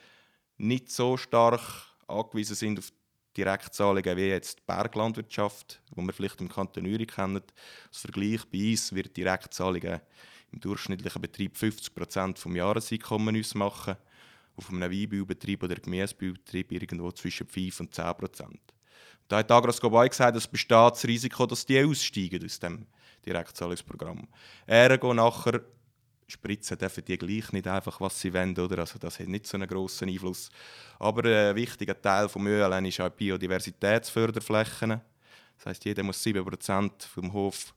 nicht 0.58 0.92
so 0.92 1.16
stark 1.16 1.62
angewiesen 2.08 2.56
sind 2.56 2.80
auf 2.80 2.92
Direktzahlungen 3.38 4.18
wie 4.18 4.28
jetzt 4.28 4.60
die 4.60 4.64
Berglandwirtschaft, 4.66 5.82
wo 5.96 6.02
wir 6.02 6.14
vielleicht 6.14 6.42
im 6.42 6.50
Kanton 6.50 6.86
Uri 6.86 7.06
kennen. 7.06 7.42
Als 7.88 8.02
Vergleich 8.02 8.42
bei 8.52 8.72
uns 8.72 8.94
wird 8.94 9.16
Direktzahlungen 9.16 10.02
im 10.52 10.60
durchschnittlichen 10.60 11.22
Betrieb 11.22 11.58
50 11.58 11.94
Prozent 11.94 12.40
vom 12.40 12.56
Jahreseinkommen 12.56 13.40
ausmachen. 13.40 13.96
auf 14.56 14.70
einem 14.70 14.92
Weinbaubetrieb 14.92 15.64
oder 15.64 15.76
Gemüsebaubetrieb 15.76 16.72
irgendwo 16.72 17.12
zwischen 17.12 17.48
5 17.48 17.80
und 17.80 17.96
10 17.96 18.14
Prozent. 18.16 18.62
Da 19.28 19.38
hat 19.38 19.52
Agroscope 19.52 20.10
gesagt, 20.10 20.38
es 20.38 20.48
besteht 20.48 20.92
das 20.92 21.06
Risiko, 21.06 21.46
dass 21.46 21.66
die 21.66 21.84
aussteigen 21.84 22.44
aus 22.46 22.60
dem 22.60 22.86
Direktzahlungsprogramm. 23.26 24.28
Ergo 24.68 25.14
nachher 25.14 25.62
spritzen 26.28 26.78
dürfen 26.78 27.06
die 27.06 27.18
gleich 27.18 27.52
nicht 27.52 27.68
einfach, 27.68 28.00
was 28.02 28.20
sie 28.20 28.34
wollen. 28.34 28.58
Oder? 28.58 28.80
Also 28.80 29.00
das 29.00 29.20
hat 29.20 29.28
nicht 29.28 29.48
so 29.48 29.58
einen 29.58 29.68
grossen 29.68 30.10
Einfluss. 30.10 30.50
Aber 31.00 31.24
ein 31.30 31.56
wichtiger 31.56 32.00
Teil 32.00 32.28
des 32.28 32.36
ÖLN 32.36 32.86
ist 32.86 33.00
auch 33.00 33.10
Biodiversitätsförderflächen. 33.10 35.02
Das 35.58 35.66
heisst, 35.66 35.86
jeder 35.86 36.04
muss 36.04 36.24
7% 36.26 36.92
vom 37.08 37.34
Hof 37.34 37.74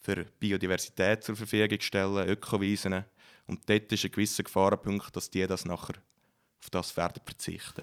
für 0.00 0.24
Biodiversität 0.38 1.24
zur 1.24 1.36
Verfügung 1.36 1.80
stellen, 1.80 2.28
Ökowiesen. 2.28 3.04
Und 3.46 3.68
dort 3.68 3.92
ist 3.92 4.04
ein 4.04 4.10
gewisser 4.10 4.42
Gefahrenpunkt, 4.42 5.14
dass 5.14 5.30
die 5.30 5.46
das 5.46 5.64
nachher 5.64 5.96
auf 6.60 6.70
das 6.70 6.96
werden 6.96 7.20
verzichten. 7.24 7.82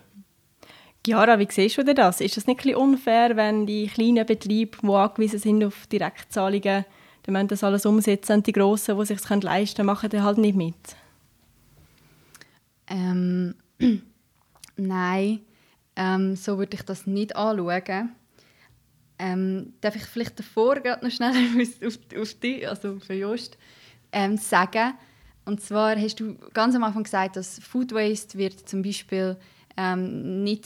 Chiara, 1.05 1.38
wie 1.38 1.48
siehst 1.50 1.77
du 1.77 1.83
das? 1.83 2.22
Ist 2.22 2.38
es 2.38 2.48
nicht 2.48 2.65
ein 2.65 2.75
unfair, 2.75 3.36
wenn 3.36 3.65
die 3.65 3.88
kleinen 3.88 4.25
Betriebe, 4.25 4.77
die 4.81 4.88
angewiesen 4.88 5.38
sind 5.38 5.63
auf 5.63 5.86
Direktzahlungen, 5.88 6.86
dann 7.24 7.33
müssen 7.33 7.48
das 7.50 7.63
alles 7.63 7.86
umsetzen 7.86 8.38
und 8.38 8.48
die 8.48 8.53
Grossen, 8.53 8.98
die 8.98 9.05
sich 9.05 9.19
es 9.19 9.29
leisten 9.29 9.75
können, 9.75 9.86
machen 9.88 10.10
dann 10.10 10.24
halt 10.24 10.38
nicht 10.38 10.55
mit? 10.55 10.75
Ähm, 12.88 13.55
nein, 14.77 15.41
ähm, 15.98 16.38
so 16.38 16.57
würde 16.57 16.77
ich 16.77 16.83
das 16.83 17.05
nicht 17.05 17.36
anschauen. 17.36 18.12
Ähm, 19.19 19.74
darf 19.81 19.98
ich 19.98 20.05
vielleicht 20.05 20.39
davor 20.39 20.75
gerade 20.75 21.03
noch 21.05 21.12
schnell 21.12 21.33
auf, 21.86 21.98
auf 22.19 22.33
dich, 22.36 22.67
also 22.67 23.00
für 23.00 23.13
Jost, 23.13 23.57
ähm, 24.13 24.38
sagen. 24.38 24.93
Und 25.43 25.60
zwar 25.60 25.98
hast 25.98 26.22
du 26.22 26.38
ganz 26.53 26.75
am 26.75 26.83
Anfang 26.83 27.03
gesagt, 27.03 27.36
dass 27.36 27.60
Food 27.60 27.91
Waste 27.91 28.38
wird 28.38 28.69
zum 28.69 28.81
Beispiel 28.81 29.38
ähm, 29.77 30.44
nicht, 30.44 30.65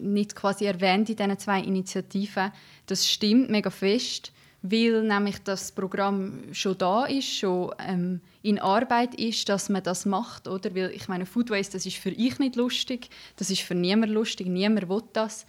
nicht 0.00 0.34
quasi 0.34 0.64
erwähnt 0.64 1.08
in 1.10 1.16
diesen 1.16 1.38
zwei 1.38 1.60
Initiativen. 1.60 2.52
Das 2.86 3.08
stimmt 3.08 3.50
mega 3.50 3.70
fest, 3.70 4.32
weil 4.62 5.02
nämlich 5.02 5.42
das 5.42 5.72
Programm 5.72 6.42
schon 6.52 6.78
da 6.78 7.04
ist, 7.04 7.28
schon 7.32 7.72
ähm, 7.78 8.20
in 8.42 8.58
Arbeit 8.58 9.14
ist, 9.14 9.48
dass 9.48 9.68
man 9.68 9.82
das 9.82 10.06
macht, 10.06 10.48
oder? 10.48 10.74
Weil 10.74 10.90
ich 10.90 11.08
meine, 11.08 11.26
Food 11.26 11.50
Waste, 11.50 11.74
das 11.74 11.86
ist 11.86 11.96
für 11.96 12.10
ich 12.10 12.38
nicht 12.38 12.56
lustig, 12.56 13.08
das 13.36 13.50
ist 13.50 13.62
für 13.62 13.74
niemand 13.74 14.12
lustig, 14.12 14.48
niemand 14.48 14.88
will 14.88 15.02
das. 15.12 15.46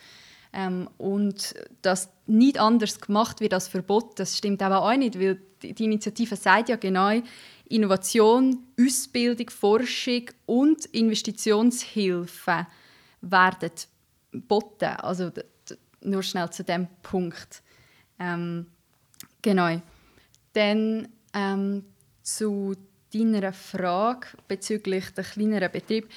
Ähm, 0.54 0.90
und 0.98 1.56
dass 1.82 2.10
nicht 2.26 2.60
anders 2.60 3.00
gemacht 3.00 3.42
wird 3.42 3.54
als 3.54 3.68
Verbot, 3.68 4.20
das 4.20 4.38
stimmt 4.38 4.62
aber 4.62 4.82
auch 4.82 4.98
nicht, 4.98 5.20
weil 5.20 5.42
die 5.62 5.84
Initiative 5.84 6.36
sagt 6.36 6.70
ja 6.70 6.76
genau, 6.76 7.22
Innovation, 7.70 8.60
Ausbildung, 8.80 9.50
Forschung 9.50 10.30
und 10.46 10.86
Investitionshilfe 10.88 12.68
werden 13.22 13.72
geboten. 14.32 14.96
Also 15.00 15.32
nur 16.02 16.24
schnell 16.24 16.50
zu 16.50 16.64
dem 16.64 16.88
Punkt. 17.04 17.62
Ähm, 18.20 18.68
genau. 19.42 19.82
Dann 20.54 21.08
ähm, 21.34 21.84
zu 22.24 22.76
deiner 23.14 23.54
Frage 23.54 24.28
bezüglich 24.48 25.10
der 25.12 25.24
kleineren 25.24 25.72
Betriebe. 25.72 26.08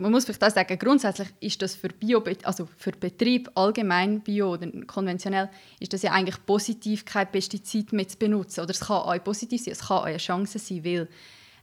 Man 0.00 0.10
muss 0.10 0.24
vielleicht 0.24 0.42
auch 0.44 0.50
sagen, 0.50 0.78
grundsätzlich 0.78 1.28
ist 1.40 1.62
das 1.62 1.74
für 1.74 1.88
Bio, 1.88 2.22
also 2.42 2.68
für 2.76 2.92
Betrieb 2.92 3.50
allgemein 3.54 4.20
Bio 4.20 4.54
oder 4.54 4.68
konventionell, 4.86 5.48
ist 5.78 5.92
das 5.92 6.02
ja 6.02 6.12
eigentlich 6.12 6.44
positiv, 6.44 7.04
kein 7.04 7.30
Pestizid 7.30 7.92
mehr 7.92 8.08
zu 8.08 8.18
benutzen. 8.18 8.60
Oder 8.60 8.70
es 8.70 8.80
kann 8.80 8.96
auch 8.96 9.24
positiv 9.24 9.62
sein, 9.62 9.72
es 9.72 9.86
kann 9.86 9.98
auch 9.98 10.04
eine 10.04 10.18
Chance 10.18 10.58
sein, 10.58 10.84
weil 10.84 11.08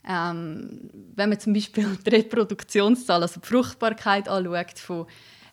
ähm, 0.08 0.90
wenn 1.16 1.30
man 1.30 1.40
zum 1.40 1.54
Beispiel 1.54 1.98
die 2.06 2.10
Reproduktionszahl, 2.10 3.22
also 3.22 3.40
die 3.40 3.48
Fruchtbarkeit 3.48 4.30
anschaut 4.30 4.80
von, 4.80 5.08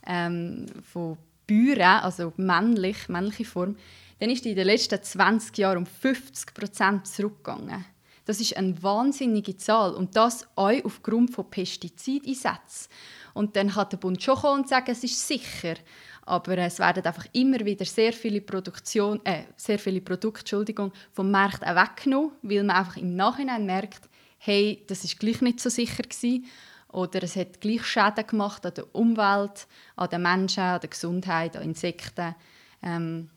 ähm, 0.07 0.67
von 0.83 1.19
Bäueren, 1.47 2.03
also 2.03 2.33
männlich, 2.37 3.09
männliche 3.09 3.45
Form, 3.45 3.77
dann 4.19 4.31
ist 4.31 4.45
die 4.45 4.51
in 4.51 4.57
den 4.57 4.67
letzten 4.67 5.03
20 5.03 5.59
Jahren 5.59 5.79
um 5.79 5.87
50 5.87 6.55
Prozent 6.55 7.07
zurückgegangen. 7.07 7.85
Das 8.27 8.41
ist 8.41 8.57
eine 8.57 8.83
wahnsinnige 8.83 9.57
Zahl 9.57 9.95
und 9.95 10.17
das 10.17 10.47
auch 10.57 10.85
aufgrund 10.85 11.31
von 11.31 11.49
Pestizideinsätzen. 11.49 12.89
Und 13.33 13.55
dann 13.55 13.71
kann 13.71 13.89
der 13.89 13.97
Bund 13.99 14.23
schon 14.23 14.37
und 14.43 14.69
sagen, 14.69 14.91
es 14.91 15.05
ist 15.05 15.27
sicher. 15.27 15.77
Aber 16.23 16.59
es 16.59 16.81
werden 16.81 17.05
einfach 17.05 17.27
immer 17.33 17.61
wieder 17.61 17.85
sehr 17.85 18.13
viele, 18.13 18.41
Produktion, 18.41 19.25
äh, 19.25 19.45
sehr 19.57 19.79
viele 19.79 20.01
Produkte 20.01 20.41
Entschuldigung, 20.41 20.93
vom 21.13 21.31
Markt 21.31 21.65
auch 21.65 21.77
weggenommen, 21.77 22.33
weil 22.43 22.65
man 22.65 22.77
einfach 22.77 22.97
im 22.97 23.15
Nachhinein 23.15 23.65
merkt, 23.65 24.09
hey, 24.39 24.83
das 24.89 25.05
ist 25.05 25.21
gleich 25.21 25.41
nicht 25.41 25.61
so 25.61 25.71
sicher 25.71 26.03
gewesen. 26.03 26.47
Oder 26.89 27.23
es 27.23 27.37
hat 27.37 27.61
gleich 27.61 27.85
Schäden 27.85 28.27
gemacht 28.27 28.67
an 28.67 28.75
der 28.75 28.93
Umwelt, 28.93 29.69
an 29.95 30.11
den 30.11 30.23
Menschen, 30.23 30.63
an 30.65 30.81
der 30.81 30.91
Gesundheit, 30.91 31.57
an 31.57 31.63
Insekten. 31.63 32.35
Ähm, 32.83 33.31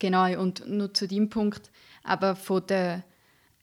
genau, 0.00 0.40
und 0.40 0.66
nur 0.66 0.92
zu 0.92 1.06
dem 1.06 1.28
Punkt, 1.28 1.70
aber 2.02 2.34
von 2.34 2.66
der 2.66 3.04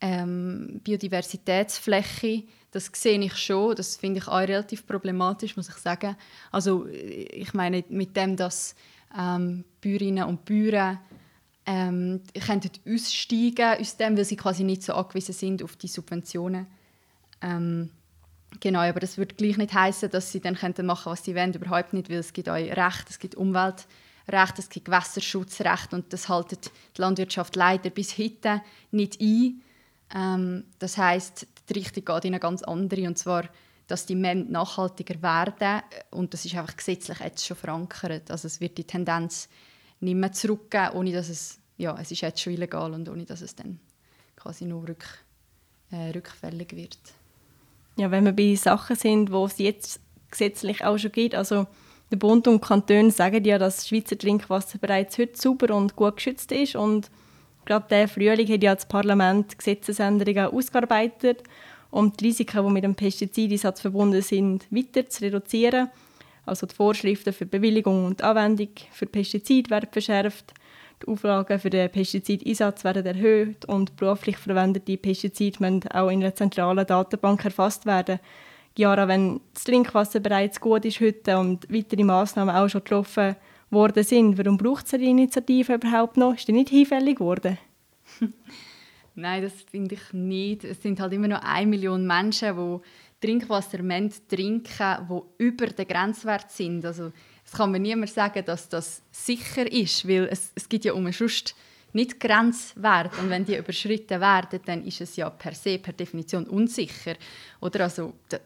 ähm, 0.01 0.81
Biodiversitätsfläche, 0.83 2.43
das 2.71 2.91
sehe 2.93 3.19
ich 3.19 3.35
schon, 3.35 3.75
das 3.75 3.95
finde 3.95 4.19
ich 4.19 4.27
auch 4.27 4.39
relativ 4.39 4.85
problematisch, 4.85 5.57
muss 5.57 5.69
ich 5.69 5.75
sagen. 5.75 6.15
Also 6.51 6.87
ich 6.87 7.53
meine 7.53 7.83
mit 7.89 8.15
dem, 8.15 8.35
dass 8.35 8.75
ähm, 9.17 9.65
Bäuerinnen 9.81 10.23
und 10.25 10.45
Bauern 10.45 10.99
ähm, 11.65 12.21
könnten 12.45 12.71
aussteigen 12.87 13.79
aus 13.79 13.97
dem, 13.97 14.17
weil 14.17 14.25
sie 14.25 14.35
quasi 14.35 14.63
nicht 14.63 14.83
so 14.83 14.93
angewiesen 14.93 15.33
sind 15.33 15.63
auf 15.63 15.75
die 15.75 15.87
Subventionen. 15.87 16.67
Ähm, 17.41 17.89
genau, 18.59 18.79
aber 18.79 18.99
das 18.99 19.17
würde 19.17 19.35
gleich 19.35 19.57
nicht 19.57 19.73
heißen, 19.73 20.09
dass 20.09 20.31
sie 20.31 20.39
dann 20.39 20.55
könnten 20.55 20.85
machen, 20.85 21.11
was 21.11 21.23
sie 21.23 21.35
wollen, 21.35 21.53
überhaupt 21.53 21.93
nicht, 21.93 22.09
weil 22.09 22.17
es 22.17 22.33
gibt 22.33 22.49
auch 22.49 22.55
Recht, 22.55 23.05
es 23.09 23.19
gibt 23.19 23.35
Umweltrecht, 23.35 24.57
es 24.57 24.69
gibt 24.69 24.85
Gewässerschutzrecht 24.85 25.93
und 25.93 26.11
das 26.13 26.29
haltet 26.29 26.71
die 26.97 27.01
Landwirtschaft 27.01 27.55
leider 27.55 27.89
bis 27.89 28.17
heute 28.17 28.61
nicht 28.91 29.19
ein. 29.21 29.61
Ähm, 30.13 30.65
das 30.79 30.97
heißt, 30.97 31.47
die 31.69 31.73
Richtung 31.73 32.05
geht 32.05 32.25
in 32.25 32.33
eine 32.33 32.39
ganz 32.39 32.63
andere 32.63 33.07
und 33.07 33.17
zwar, 33.17 33.45
dass 33.87 34.05
die 34.05 34.15
Männer 34.15 34.45
nachhaltiger 34.49 35.21
werden 35.21 35.81
und 36.11 36.33
das 36.33 36.45
ist 36.45 36.55
einfach 36.55 36.77
gesetzlich 36.77 37.19
jetzt 37.19 37.45
schon 37.45 37.57
verankert. 37.57 38.29
Also 38.29 38.47
es 38.47 38.61
wird 38.61 38.77
die 38.77 38.83
Tendenz 38.83 39.49
nicht 39.99 40.15
mehr 40.15 40.31
zurückgeben, 40.31 40.91
ohne 40.93 41.11
dass 41.11 41.29
es, 41.29 41.59
ja, 41.77 41.97
es 41.99 42.11
ist 42.11 42.21
jetzt 42.21 42.41
schon 42.41 42.53
illegal 42.53 42.93
und 42.93 43.09
ohne 43.09 43.25
dass 43.25 43.41
es 43.41 43.55
dann 43.55 43.79
quasi 44.35 44.65
nur 44.65 44.87
rück, 44.87 45.05
äh, 45.91 46.11
rückfällig 46.11 46.75
wird. 46.75 46.99
Ja, 47.97 48.11
wenn 48.11 48.25
wir 48.25 48.31
bei 48.31 48.55
Sachen 48.55 48.95
sind, 48.95 49.31
wo 49.31 49.45
es 49.45 49.57
jetzt 49.57 49.99
gesetzlich 50.31 50.83
auch 50.83 50.97
schon 50.97 51.11
gibt, 51.11 51.35
also 51.35 51.67
der 52.11 52.17
Bund 52.17 52.47
und 52.47 52.63
die 52.63 52.67
Kantone 52.67 53.11
sagen 53.11 53.43
ja, 53.43 53.57
dass 53.57 53.87
Schweizer 53.87 54.17
Trinkwasser 54.17 54.77
bereits 54.77 55.17
heute 55.17 55.39
sauber 55.39 55.75
und 55.75 55.95
gut 55.95 56.15
geschützt 56.15 56.51
ist 56.51 56.75
und 56.75 57.09
Gerade 57.69 57.85
diesen 57.87 58.07
Frühling 58.07 58.51
hat 58.51 58.63
ja 58.63 58.73
das 58.73 58.87
Parlament 58.87 59.55
Gesetzesänderungen 59.55 60.47
ausgearbeitet, 60.47 61.43
um 61.91 62.11
die 62.11 62.25
Risiken, 62.25 62.65
die 62.65 62.71
mit 62.71 62.83
dem 62.83 62.95
Pestizideinsatz 62.95 63.81
verbunden 63.81 64.23
sind, 64.23 64.65
weiter 64.71 65.07
zu 65.07 65.23
reduzieren. 65.23 65.91
Also 66.47 66.65
die 66.65 66.73
Vorschriften 66.73 67.31
für 67.31 67.45
Bewilligung 67.45 68.05
und 68.05 68.23
Anwendung 68.23 68.69
für 68.91 69.05
Pestizide 69.05 69.69
werden 69.69 69.87
verschärft, 69.91 70.55
die 71.03 71.09
Auflagen 71.09 71.59
für 71.59 71.69
den 71.69 71.91
Pestizideinsatz 71.91 72.83
werden 72.83 73.05
erhöht 73.05 73.65
und 73.65 73.95
beruflich 73.97 74.37
verwendete 74.37 74.97
Pestizide 74.97 75.59
müssen 75.59 75.87
auch 75.91 76.09
in 76.09 76.23
einer 76.23 76.33
zentralen 76.33 76.87
Datenbank 76.87 77.45
erfasst 77.45 77.85
werden. 77.85 78.19
Jahre, 78.79 79.07
wenn 79.07 79.41
das 79.53 79.65
Trinkwasser 79.65 80.21
bereits 80.21 80.59
gut 80.59 80.85
ist 80.85 81.01
heute 81.01 81.37
und 81.37 81.71
weitere 81.71 82.03
Massnahmen 82.03 82.55
auch 82.55 82.67
schon 82.67 82.83
getroffen 82.83 83.35
worden 83.69 84.03
sind. 84.03 84.37
Warum 84.37 84.57
braucht 84.57 84.85
es 84.85 84.91
die 84.91 85.09
Initiative 85.09 85.75
überhaupt 85.75 86.17
noch? 86.17 86.35
Ist 86.35 86.47
die 86.47 86.53
nicht 86.53 86.69
hinfällig 86.69 87.17
geworden? 87.17 87.57
Nein, 89.15 89.43
das 89.43 89.53
finde 89.69 89.95
ich 89.95 90.13
nicht. 90.13 90.63
Es 90.63 90.81
sind 90.81 90.99
halt 90.99 91.13
immer 91.13 91.27
noch 91.27 91.43
eine 91.43 91.67
Million 91.67 92.07
Menschen, 92.07 92.55
die 92.55 93.27
Trinkwasser 93.27 93.79
trinken, 93.79 94.63
die 95.09 95.43
über 95.43 95.67
den 95.67 95.87
Grenzwert 95.87 96.51
sind. 96.51 96.85
Also 96.85 97.11
es 97.45 97.51
kann 97.51 97.71
mir 97.71 97.79
niemand 97.79 98.11
sagen, 98.11 98.43
dass 98.45 98.69
das 98.69 99.01
sicher 99.11 99.69
ist, 99.71 100.07
weil 100.07 100.29
es, 100.31 100.51
es 100.55 100.69
gibt 100.69 100.85
ja 100.85 100.93
um 100.93 101.11
sonst 101.11 101.55
nicht 101.91 102.19
Grenzwert 102.19 103.17
und 103.19 103.29
wenn 103.29 103.45
die 103.45 103.57
überschritten 103.57 104.21
werden, 104.21 104.59
dann 104.65 104.85
ist 104.85 105.01
es 105.01 105.15
ja 105.15 105.29
per 105.29 105.53
se, 105.53 105.79
per 105.79 105.93
Definition 105.93 106.45
unsicher. 106.45 107.15
Oder 107.59 107.85
also 107.85 108.13
das, 108.29 108.41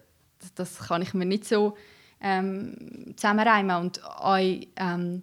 das 0.54 0.78
kann 0.78 1.02
ich 1.02 1.14
mir 1.14 1.26
nicht 1.26 1.44
so 1.44 1.76
ähm, 2.20 3.14
zusammenreimen. 3.16 3.76
Und 3.76 4.04
auch, 4.04 4.36
ähm, 4.36 5.22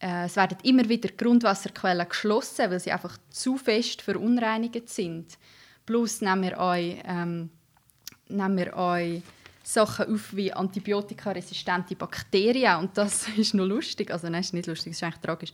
äh, 0.00 0.24
es 0.24 0.36
werden 0.36 0.58
immer 0.62 0.88
wieder 0.88 1.10
Grundwasserquellen 1.10 2.08
geschlossen, 2.08 2.70
weil 2.70 2.80
sie 2.80 2.92
einfach 2.92 3.18
zu 3.30 3.56
fest 3.56 4.02
verunreinigt 4.02 4.88
sind. 4.88 5.38
Plus 5.86 6.20
nehmen 6.20 6.42
wir 6.42 6.60
auch, 6.60 6.74
ähm, 6.76 7.50
nehmen 8.28 8.56
wir 8.56 8.76
auch 8.76 9.22
Sachen 9.62 10.14
auf 10.14 10.34
wie 10.34 10.52
antibiotikaresistente 10.52 11.96
Bakterien. 11.96 12.78
Und 12.78 12.96
das 12.96 13.28
ist 13.36 13.54
noch 13.54 13.66
lustig. 13.66 14.10
Also 14.10 14.28
nein, 14.28 14.40
ist 14.40 14.54
nicht 14.54 14.66
lustig, 14.66 14.92
das 14.92 14.98
ist 14.98 15.02
eigentlich 15.04 15.20
tragisch. 15.20 15.52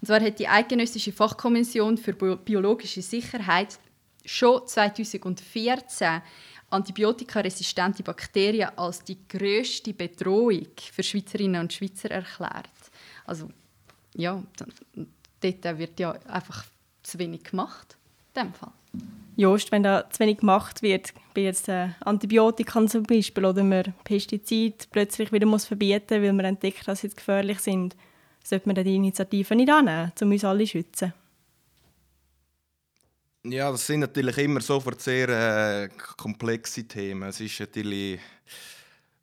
Und 0.00 0.06
zwar 0.06 0.20
hat 0.20 0.38
die 0.38 0.48
Eidgenössische 0.48 1.12
Fachkommission 1.12 1.98
für 1.98 2.12
biologische 2.12 3.02
Sicherheit 3.02 3.78
schon 4.24 4.66
2014 4.66 6.22
antibiotikaresistente 6.70 8.02
Bakterien 8.02 8.70
als 8.76 9.02
die 9.02 9.18
größte 9.28 9.94
Bedrohung 9.94 10.66
für 10.92 11.02
Schweizerinnen 11.02 11.62
und 11.62 11.72
Schweizer 11.72 12.10
erklärt. 12.10 12.68
Also 13.24 13.48
ja, 14.14 14.42
dort 15.42 15.78
wird 15.78 16.00
ja 16.00 16.12
einfach 16.26 16.64
zu 17.02 17.18
wenig 17.18 17.44
gemacht. 17.44 17.96
In 18.34 18.42
dem 18.42 18.54
Fall. 18.54 18.72
Jost, 19.36 19.70
wenn 19.70 19.84
da 19.84 20.10
zu 20.10 20.20
wenig 20.20 20.38
gemacht 20.38 20.82
wird, 20.82 21.14
bei 21.32 21.42
jetzt 21.42 21.68
äh, 21.68 21.90
Antibiotika 22.00 22.84
zum 22.86 23.04
Beispiel 23.04 23.44
oder 23.44 23.62
man 23.62 23.94
Pestizide 24.02 24.76
plötzlich 24.90 25.30
wieder 25.30 25.46
muss 25.46 25.64
verbieten, 25.64 26.22
weil 26.22 26.32
man 26.32 26.44
entdeckt, 26.44 26.88
dass 26.88 27.02
sie 27.02 27.08
gefährlich 27.08 27.60
sind, 27.60 27.94
sollte 28.42 28.66
man 28.66 28.74
dann 28.74 28.84
die 28.84 28.96
Initiative 28.96 29.54
nicht 29.54 29.70
annehmen, 29.70 30.12
um 30.20 30.32
uns 30.32 30.44
alle 30.44 30.64
zu 30.64 30.70
schützen? 30.70 31.12
Ja, 33.50 33.70
das 33.70 33.86
sind 33.86 34.00
natürlich 34.00 34.36
immer 34.38 34.60
sofort 34.60 35.00
sehr 35.00 35.28
äh, 35.28 35.88
komplexe 36.16 36.84
Themen. 36.84 37.28
Es 37.28 37.40
ist 37.40 37.58
natürlich 37.60 38.20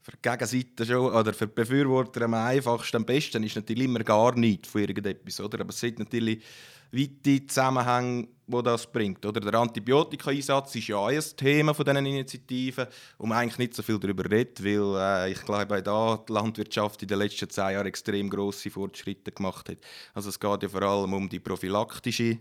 für 0.01 0.11
die 0.11 0.21
Gegenseite 0.21 0.85
schon, 0.85 1.13
oder 1.13 1.33
für 1.33 1.47
die 1.47 1.53
Befürworter 1.53 2.23
am 2.23 2.33
einfachsten, 2.33 2.97
am 2.97 3.05
besten 3.05 3.43
ist 3.43 3.55
natürlich 3.55 3.85
immer 3.85 3.99
gar 3.99 4.35
nichts 4.35 4.69
von 4.69 4.81
irgendetwas. 4.81 5.39
Oder? 5.39 5.61
Aber 5.61 5.69
es 5.69 5.79
sind 5.79 5.99
natürlich 5.99 6.43
weite 6.91 7.45
Zusammenhänge, 7.45 8.27
die 8.47 8.63
das 8.63 8.91
bringt. 8.91 9.23
Oder? 9.25 9.41
Der 9.41 9.59
Antibiotika-Einsatz 9.59 10.75
ist 10.75 10.87
ja 10.87 11.05
ein 11.05 11.23
Thema 11.37 11.73
von 11.73 11.85
diesen 11.85 12.05
Initiativen, 12.05 12.87
man 13.19 13.31
eigentlich 13.33 13.59
nicht 13.59 13.73
so 13.75 13.83
viel 13.83 13.99
darüber 13.99 14.29
redet, 14.29 14.63
weil 14.63 14.95
äh, 14.97 15.31
ich 15.31 15.41
glaube, 15.41 15.83
da 15.83 16.17
die 16.17 16.33
Landwirtschaft 16.33 17.01
in 17.01 17.07
den 17.09 17.19
letzten 17.19 17.49
zehn 17.49 17.73
Jahren 17.73 17.87
extrem 17.87 18.29
grosse 18.29 18.71
Fortschritte 18.71 19.31
gemacht 19.31 19.69
hat. 19.69 19.77
Also 20.13 20.29
es 20.29 20.39
geht 20.39 20.63
ja 20.63 20.69
vor 20.69 20.81
allem 20.81 21.13
um 21.13 21.29
die 21.29 21.39
prophylaktische 21.39 22.39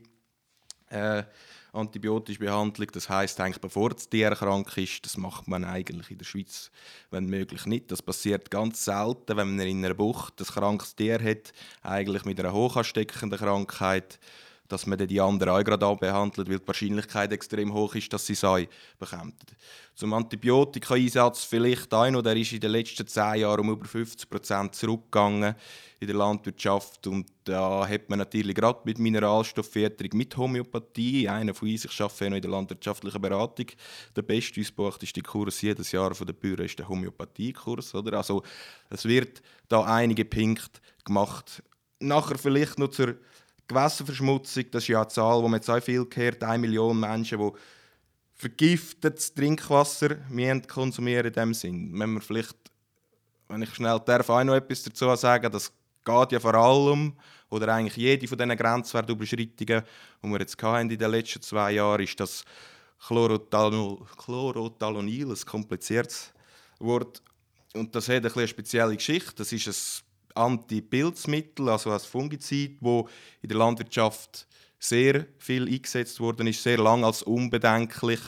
äh, 0.90 1.24
antibiotische 1.74 2.38
Behandlung. 2.38 2.88
Das 2.92 3.08
heißt 3.08 3.40
eigentlich, 3.40 3.60
bevor 3.60 3.90
das 3.90 4.08
Tier 4.08 4.30
krank 4.30 4.76
ist, 4.76 5.04
das 5.04 5.16
macht 5.16 5.48
man 5.48 5.64
eigentlich 5.64 6.10
in 6.10 6.18
der 6.18 6.24
Schweiz, 6.24 6.70
wenn 7.10 7.26
möglich 7.26 7.66
nicht. 7.66 7.90
Das 7.90 8.02
passiert 8.02 8.50
ganz 8.50 8.84
selten, 8.84 9.36
wenn 9.36 9.56
man 9.56 9.66
in 9.66 9.84
einer 9.84 9.94
Bucht 9.94 10.40
ein 10.40 10.46
krankes 10.46 10.94
Tier 10.94 11.22
hat, 11.22 11.52
eigentlich 11.82 12.24
mit 12.24 12.38
einer 12.40 12.52
hoch 12.52 12.76
ansteckenden 12.76 13.38
Krankheit 13.38 14.18
dass 14.68 14.86
man 14.86 14.98
die 14.98 15.20
anderen 15.20 15.52
auch 15.52 15.62
gerade 15.62 15.96
behandelt, 15.96 16.48
weil 16.48 16.58
die 16.58 16.66
Wahrscheinlichkeit 16.66 17.32
extrem 17.32 17.72
hoch 17.74 17.94
ist, 17.94 18.12
dass 18.12 18.26
sie 18.26 18.32
es 18.32 18.40
bekommen. 18.98 19.34
Zum 19.94 20.12
Antibiotika-Einsatz 20.14 21.44
vielleicht 21.44 21.92
auch 21.92 22.10
noch, 22.10 22.22
der 22.22 22.36
ist 22.36 22.52
in 22.52 22.60
den 22.60 22.70
letzten 22.70 23.06
zehn 23.06 23.40
Jahren 23.40 23.60
um 23.60 23.70
über 23.70 23.86
50 23.86 24.28
Prozent 24.28 24.74
zurückgegangen 24.74 25.54
in 26.00 26.06
der 26.06 26.16
Landwirtschaft 26.16 27.06
und 27.06 27.26
da 27.44 27.86
hat 27.86 28.08
man 28.08 28.18
natürlich 28.18 28.54
gerade 28.54 28.80
mit 28.84 28.98
Mineralstofffütterung, 28.98 30.18
mit 30.18 30.36
Homöopathie, 30.36 31.28
einer 31.28 31.54
von 31.54 31.68
uns, 31.68 31.84
ich 31.84 32.00
arbeite 32.00 32.30
noch 32.30 32.36
in 32.36 32.42
der 32.42 32.50
landwirtschaftlichen 32.50 33.20
Beratung, 33.20 33.66
der 34.16 34.22
beste 34.22 34.60
ausbeachteste 34.60 35.20
Kurs 35.20 35.60
jedes 35.60 35.92
Jahr 35.92 36.14
von 36.14 36.26
den 36.26 36.36
Bürgern 36.36 36.66
ist 36.66 36.78
der 36.78 36.88
Homöopathiekurs, 36.88 37.94
oder? 37.94 38.16
Also 38.16 38.42
es 38.90 39.04
wird 39.04 39.42
da 39.68 39.84
einige 39.84 40.24
Punkte 40.24 40.80
gemacht. 41.04 41.62
Nachher 42.00 42.38
vielleicht 42.38 42.78
noch 42.78 42.88
zur 42.88 43.16
Gewässerverschmutzung, 43.68 44.64
das 44.70 44.84
ist 44.84 44.88
ja 44.88 45.00
eine 45.00 45.08
Zahl, 45.08 45.42
die 45.42 45.48
man 45.48 45.54
jetzt 45.54 45.70
auch 45.70 45.82
viel 45.82 46.04
gehört, 46.06 46.42
eine 46.42 46.58
Million 46.58 47.00
Menschen, 47.00 47.38
die 47.38 47.50
vergiftetes 48.34 49.32
Trinkwasser 49.32 50.16
konsumieren 50.68 51.26
in 51.26 51.32
dem 51.32 51.54
Sinn. 51.54 51.98
Wenn, 51.98 52.14
wir 52.14 52.20
vielleicht, 52.20 52.56
wenn 53.48 53.62
ich 53.62 53.74
schnell 53.74 54.00
darf, 54.04 54.28
auch 54.28 54.44
noch 54.44 54.54
etwas 54.54 54.82
dazu 54.82 55.14
sagen, 55.16 55.50
das 55.50 55.72
geht 56.04 56.32
ja 56.32 56.40
vor 56.40 56.54
allem, 56.54 57.14
oder 57.50 57.72
eigentlich 57.72 57.96
jede 57.96 58.26
von 58.26 58.36
diesen 58.36 58.56
Grenzwertüberschreitungen, 58.56 59.84
die 60.22 60.28
wir 60.28 60.40
jetzt 60.40 60.62
in 60.62 60.88
den 60.88 61.10
letzten 61.10 61.42
zwei 61.42 61.72
Jahren, 61.72 62.02
ist 62.02 62.18
das 62.18 62.44
Chlorothalonil 63.06 65.30
ein 65.30 65.46
kompliziertes 65.46 66.32
Wort. 66.78 67.22
Und 67.74 67.94
das 67.94 68.08
hat 68.08 68.24
eine 68.24 68.48
spezielle 68.48 68.96
Geschichte. 68.96 69.34
Das 69.36 69.52
ist 69.52 69.68
ein 69.68 69.74
Antipilzmittel, 70.34 71.68
also 71.68 71.90
als 71.90 72.06
Fungizid, 72.06 72.78
wo 72.80 73.08
in 73.42 73.48
der 73.48 73.58
Landwirtschaft 73.58 74.46
sehr 74.78 75.26
viel 75.38 75.66
eingesetzt 75.66 76.20
worden 76.20 76.46
ist, 76.46 76.62
sehr 76.62 76.78
lange 76.78 77.06
als 77.06 77.22
unbedenklich 77.22 78.20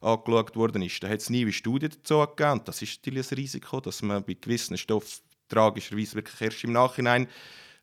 angeschaut 0.00 0.56
worden 0.56 0.82
ist. 0.82 1.02
Da 1.02 1.08
hat 1.08 1.20
es 1.20 1.30
nie 1.30 1.50
Studien 1.52 1.90
dazu 1.90 2.20
gegeben. 2.20 2.62
Das 2.64 2.80
ist 2.80 2.98
natürlich 2.98 3.30
ein 3.30 3.36
Risiko, 3.36 3.80
dass 3.80 4.02
man 4.02 4.24
bei 4.24 4.36
gewissen 4.40 4.78
Stoffen 4.78 5.22
tragischerweise 5.48 6.14
wirklich 6.14 6.40
erst 6.40 6.64
im 6.64 6.72
Nachhinein 6.72 7.28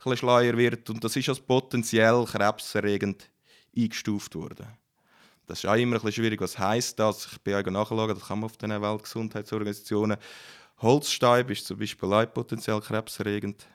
ein 0.04 0.18
schleier 0.18 0.56
wird. 0.58 0.90
Und 0.90 1.04
das 1.04 1.16
ist 1.16 1.30
als 1.30 1.40
potenziell 1.40 2.26
krebserregend 2.26 3.30
eingestuft 3.76 4.36
worden. 4.36 4.68
Das 5.48 5.60
ist 5.60 5.66
auch 5.66 5.76
immer 5.76 5.96
ein 5.98 6.02
bisschen 6.02 6.24
schwierig. 6.24 6.42
Was 6.42 6.58
heisst 6.58 7.00
das? 7.00 7.28
Ich 7.32 7.42
bin 7.42 7.54
ja 7.54 7.62
nachschauen, 7.62 8.16
das 8.16 8.28
kann 8.28 8.40
man 8.40 8.46
auf 8.46 8.58
den 8.58 8.82
Weltgesundheitsorganisationen. 8.82 10.18
Holzstein 10.78 11.48
ist 11.50 11.66
zum 11.66 11.80
Beispiel 11.80 12.14
auch 12.14 12.34
potenziell 12.34 12.80
krebserregend. 12.82 13.66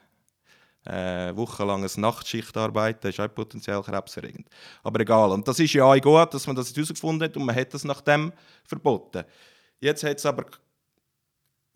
Äh, 0.85 1.37
wochenlanges 1.37 1.99
Nachtschichtarbeiten 1.99 3.11
ist 3.11 3.21
auch 3.21 3.35
potenziell 3.35 3.83
krebserregend. 3.83 4.49
Aber 4.83 5.01
egal. 5.01 5.31
Und 5.31 5.47
das 5.47 5.59
ist 5.59 5.75
ja 5.75 5.85
auch 5.85 6.01
gut, 6.01 6.33
dass 6.33 6.47
man 6.47 6.57
das 6.57 6.75
herausgefunden 6.75 7.29
hat 7.29 7.37
und 7.37 7.45
man 7.45 7.55
hat 7.55 7.75
das 7.75 7.85
nach 7.85 8.01
dem 8.01 8.33
verboten. 8.65 9.25
Jetzt 9.79 10.05
hat 10.05 10.19
es 10.19 10.27
aber 10.27 10.47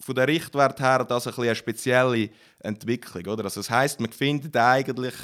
von 0.00 0.14
der 0.14 0.28
Richtwert 0.28 0.80
her 0.80 1.04
das 1.04 1.26
ein 1.26 1.34
eine 1.34 1.54
spezielle 1.54 2.30
Entwicklung. 2.60 3.26
Oder? 3.26 3.44
Also 3.44 3.60
das 3.60 3.70
heißt, 3.70 4.00
man 4.00 4.12
findet 4.12 4.56
eigentlich 4.56 5.14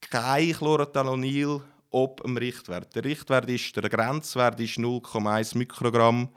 kein 0.00 0.52
Chlorothalonil 0.52 1.62
ob 1.92 2.22
dem 2.22 2.36
Richtwert. 2.36 2.94
Der 2.96 3.04
Richtwert 3.04 3.48
ist, 3.48 3.76
der 3.76 3.88
Grenzwert 3.88 4.58
ist 4.58 4.78
0,1 4.78 5.56
Mikrogramm 5.56 6.30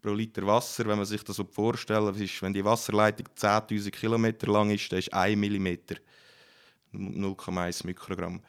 pro 0.00 0.12
Liter 0.12 0.46
Wasser. 0.46 0.86
Wenn 0.86 0.96
man 0.96 1.06
sich 1.06 1.22
das 1.22 1.36
so 1.36 1.44
vorstellt, 1.44 2.16
ist, 2.16 2.42
wenn 2.42 2.52
die 2.52 2.64
Wasserleitung 2.64 3.26
10.000 3.36 3.90
km 3.90 4.50
lang 4.50 4.70
ist, 4.70 4.90
dann 4.90 4.98
ist 4.98 5.12
1 5.12 5.36
mm 5.36 5.68
0,1 6.92 7.86
Mikrogramm. 7.86 8.40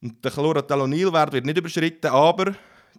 Und 0.00 0.24
der 0.24 0.30
Chlorothalonilwert 0.30 1.32
wird 1.32 1.46
nicht 1.46 1.58
überschritten, 1.58 2.08
aber 2.08 2.54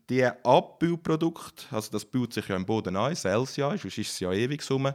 die 0.10 0.24
Abbauprodukte, 0.24 1.66
also 1.72 1.92
das 1.92 2.06
baut 2.06 2.34
sich 2.34 2.48
ja 2.48 2.56
im 2.56 2.66
Boden 2.66 2.96
ein, 2.96 3.16
Celsius, 3.16 3.82
sonst 3.82 3.98
ist 3.98 4.12
es 4.12 4.20
ja 4.20 4.32
ewig 4.32 4.70
rum. 4.70 4.92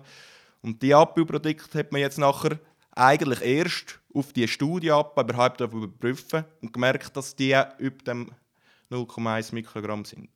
Und 0.62 0.82
die 0.82 0.94
Abbauprodukte 0.94 1.78
hat 1.78 1.92
man 1.92 2.00
jetzt 2.00 2.18
nachher 2.18 2.58
eigentlich 2.92 3.40
erst 3.42 3.98
auf 4.14 4.32
die 4.32 4.46
Studie 4.46 4.90
ab, 4.90 5.18
überhaupt 5.18 5.60
überprüfen 5.60 6.44
und 6.60 6.72
gemerkt, 6.72 7.16
dass 7.16 7.34
die 7.34 7.58
über 7.78 8.04
dem 8.04 8.30
0,1 8.90 9.54
Mikrogramm 9.54 10.04
sind. 10.04 10.28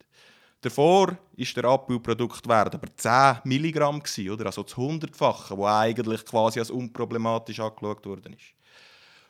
Davor 0.61 1.09
war 1.09 1.45
der 1.55 1.65
Abbauproduktwert 1.65 2.75
aber 2.75 2.87
10 2.95 3.41
Milligramm, 3.43 4.01
oder? 4.31 4.45
also 4.47 4.63
das 4.63 4.75
Hundertfache, 4.75 5.55
wo 5.55 5.67
eigentlich 5.67 6.25
quasi 6.25 6.59
als 6.59 6.71
unproblematisch 6.71 7.59
angeschaut 7.59 8.05
worden 8.05 8.33
ist. 8.33 8.53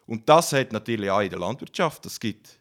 Und 0.06 0.28
das 0.30 0.54
hat 0.54 0.72
natürlich 0.72 1.12
auch 1.12 1.20
in 1.20 1.30
der 1.30 1.40
Landwirtschaft, 1.40 2.06
das 2.06 2.20
gibt 2.20 2.58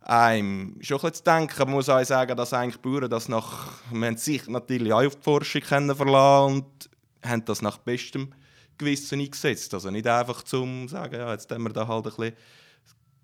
einem 0.00 0.76
schon 0.80 1.00
ein 1.00 1.12
zu 1.12 1.22
denken. 1.24 1.58
Man 1.58 1.70
muss 1.70 1.88
auch 1.88 2.02
sagen, 2.04 2.36
dass 2.36 2.52
eigentlich 2.52 2.80
Bauern 2.80 3.10
das 3.10 3.28
nach, 3.28 3.72
man 3.90 4.16
sich 4.16 4.46
natürlich 4.46 4.92
auch 4.92 5.04
auf 5.04 5.16
die 5.16 5.22
Forschung 5.22 5.62
verlassen 5.62 6.54
und 6.54 6.90
haben 7.24 7.44
das 7.44 7.62
nach 7.62 7.78
bestem 7.78 8.32
Gewissen 8.78 9.20
eingesetzt. 9.20 9.74
Also 9.74 9.90
nicht 9.90 10.06
einfach 10.06 10.42
zum 10.44 10.88
sagen, 10.88 11.16
ja, 11.16 11.32
jetzt 11.32 11.50
haben 11.50 11.64
wir 11.64 11.72
da 11.72 11.86
halt 11.86 12.06
ein 12.06 12.12
bisschen 12.12 12.36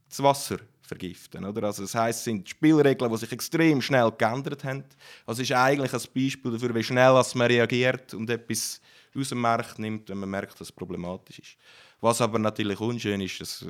das 0.09 0.23
Wasser 0.23 0.57
vergiften. 0.85 1.45
Oder? 1.45 1.65
Also 1.65 1.83
das 1.83 1.95
heißt, 1.95 2.19
es 2.19 2.25
sind 2.25 2.49
Spielregeln, 2.49 3.11
die 3.11 3.19
sich 3.19 3.33
extrem 3.33 3.81
schnell 3.81 4.13
geändert 4.17 4.65
haben. 4.65 4.85
Also 5.27 5.43
es 5.43 5.51
ist 5.51 5.57
eigentlich 5.57 5.93
ein 5.93 6.01
Beispiel 6.15 6.53
dafür, 6.53 6.75
wie 6.75 6.83
schnell 6.83 7.23
man 7.35 7.47
reagiert 7.47 8.15
und 8.15 8.29
etwas 8.31 8.81
aus 9.17 9.29
dem 9.31 9.41
Markt 9.41 9.79
nimmt, 9.79 10.09
wenn 10.09 10.19
man 10.19 10.31
merkt, 10.31 10.55
dass 10.55 10.69
es 10.69 10.73
problematisch 10.73 11.39
ist. 11.39 11.57
Was 12.01 12.21
aber 12.21 12.39
natürlich 12.39 12.79
unschön 12.81 13.21
ist, 13.21 13.41
das 13.41 13.65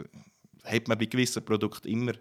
hat 0.65 0.89
man 0.89 0.99
bei 0.99 1.05
gewissen 1.05 1.45
Produkten 1.45 1.89
immer, 1.89 2.13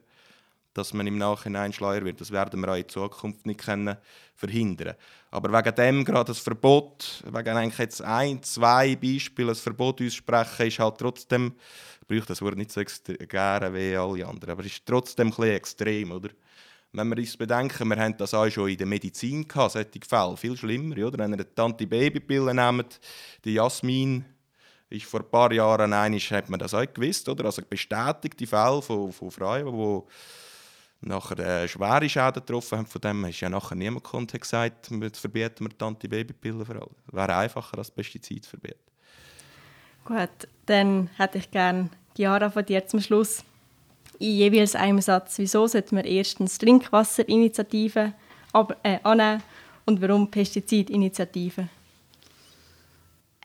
dass 0.74 0.94
man 0.94 1.08
im 1.08 1.18
Nachhinein 1.18 1.74
schleier 1.74 2.04
wird. 2.04 2.20
Das 2.22 2.32
werden 2.32 2.60
wir 2.62 2.70
auch 2.70 2.78
in 2.78 2.90
Zukunft 2.90 3.46
nicht 3.46 3.62
können 3.62 3.98
verhindern. 4.36 4.96
Aber 5.32 5.52
wegen 5.52 5.76
dem 5.76 6.06
gerade 6.06 6.26
das 6.26 6.40
Verbot, 6.40 7.24
wegen 7.26 7.58
eigentlich 7.58 7.78
jetzt 7.78 8.02
ein, 8.02 8.42
zwei 8.44 8.96
Beispiele, 8.96 9.50
das 9.50 9.60
Verbot 9.60 10.02
aussprechen, 10.02 10.68
ist 10.68 10.80
halt 10.80 10.98
trotzdem 10.98 11.54
brauche 12.08 12.28
das 12.28 12.42
Wort 12.42 12.58
nicht 12.58 12.72
so 12.72 12.82
gerne 13.28 13.74
wie 13.74 13.96
alle 13.96 14.28
anderen, 14.28 14.52
aber 14.52 14.66
es 14.66 14.74
ist 14.74 14.86
trotzdem 14.86 15.34
ein 15.38 15.44
extrem, 15.44 16.12
oder? 16.12 16.30
Wenn 16.92 17.10
wir 17.10 17.18
uns 17.18 17.36
bedenken, 17.36 17.88
wir 17.88 17.98
haben 17.98 18.16
das 18.18 18.36
auch 18.36 18.50
schon 18.50 18.70
in 18.70 18.78
der 18.78 18.86
Medizin 18.86 19.48
gehabt, 19.48 19.72
solche 19.72 19.90
Fälle, 20.08 20.38
viel 20.38 20.56
schlimmer, 20.56 20.96
oder? 21.08 21.18
Wenn 21.18 21.34
ihr 21.34 21.44
die 21.44 21.62
Antibabypille 21.62 22.54
nehmt, 22.54 23.00
die 23.44 23.56
Jasmin, 23.56 24.26
ist 24.90 25.06
vor 25.06 25.22
ein 25.22 25.32
paar 25.32 25.52
Jahren 25.52 25.92
einmal, 25.92 26.20
hat 26.20 26.50
man 26.50 26.60
das 26.60 26.76
auch 26.76 26.86
gewusst, 26.94 27.28
oder? 27.28 27.46
Also 27.46 27.64
bestätigte 27.68 28.46
Fälle 28.46 28.82
von, 28.82 29.12
von 29.12 29.32
Frauen, 29.32 29.66
die 29.66 30.14
nachher 31.06 31.40
äh, 31.40 31.68
schwere 31.68 32.08
Schäden 32.10 32.34
getroffen 32.34 32.80
haben. 32.80 32.86
Von 32.86 33.02
dem 33.02 33.26
ist 33.26 33.40
ja 33.40 33.50
nachher 33.50 33.76
niemand 33.76 34.04
konnte 34.04 34.40
gesagt, 34.40 34.90
jetzt 34.92 35.20
verbieten 35.20 35.66
wir 35.66 35.70
die 35.70 35.84
Antibabypille 35.84 36.66
für 36.66 36.76
alle. 36.76 36.90
Wäre 37.12 37.36
einfacher 37.36 37.78
als 37.78 37.92
Pestizid 37.92 38.46
verbieten. 38.46 38.80
Gut, 40.06 40.48
dann 40.66 41.10
hätte 41.18 41.38
ich 41.38 41.50
gerne, 41.50 41.90
Chiara, 42.16 42.50
von 42.50 42.66
dir 42.66 42.86
zum 42.86 43.00
Schluss 43.00 43.44
in 44.20 44.36
jeweils 44.36 44.76
einem 44.76 45.02
Satz, 45.02 45.38
wieso 45.38 45.68
sollten 45.68 45.96
wir 45.96 46.06
erstens 46.06 46.58
Trinkwasserinitiativen 46.58 48.14
äh, 48.84 49.00
annehmen 49.04 49.44
und 49.86 50.02
warum 50.02 50.30
Pestizidinitiativen? 50.30 51.70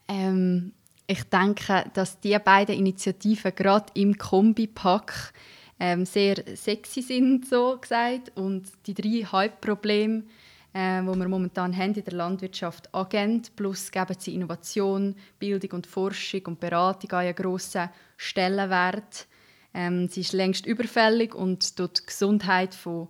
Ähm, 0.08 0.72
ich 1.06 1.22
denke, 1.24 1.84
dass 1.94 2.20
die 2.20 2.38
beiden 2.38 2.76
Initiativen 2.76 3.54
gerade 3.54 3.86
im 3.94 4.18
Kombipack 4.18 5.32
ähm, 5.80 6.04
sehr 6.04 6.36
sexy 6.54 7.02
sind, 7.02 7.46
so 7.46 7.78
gesagt. 7.78 8.32
Und 8.34 8.66
die 8.86 8.94
drei 8.94 9.24
Hauptprobleme, 9.24 10.24
äh, 10.72 11.00
die 11.00 11.06
wir 11.06 11.28
momentan 11.28 11.76
haben 11.76 11.94
in 11.94 12.04
der 12.04 12.14
Landwirtschaft, 12.14 12.92
Agent 12.94 13.54
plus 13.56 13.90
geben 13.90 14.16
sie 14.18 14.34
Innovation, 14.34 15.14
Bildung 15.38 15.70
und 15.72 15.86
Forschung 15.86 16.42
und 16.46 16.60
Beratung 16.60 17.12
einen 17.12 17.34
grossen 17.34 17.90
Stellenwert. 18.16 19.26
Ähm, 19.74 20.08
sie 20.08 20.20
ist 20.20 20.32
längst 20.32 20.66
überfällig 20.66 21.34
und 21.34 21.76
tut 21.76 22.00
die 22.00 22.06
Gesundheit 22.06 22.74
von 22.74 23.08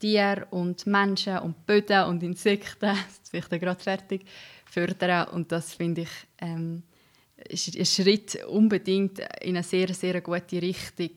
Tieren 0.00 0.44
und 0.50 0.86
Menschen 0.86 1.38
und 1.38 1.66
Böden 1.66 2.04
und 2.04 2.22
Insekten, 2.22 2.96
das 3.32 3.48
bin 3.48 3.60
gerade 3.60 3.82
fertig, 3.82 4.24
fördern. 4.64 5.28
Und 5.28 5.52
das 5.52 5.74
finde 5.74 6.02
ich 6.02 6.10
ähm, 6.38 6.82
ist 7.48 7.76
ein 7.76 7.86
Schritt 7.86 8.44
unbedingt 8.46 9.20
in 9.40 9.56
eine 9.56 9.62
sehr, 9.62 9.94
sehr 9.94 10.20
gute 10.20 10.60
Richtung, 10.60 11.10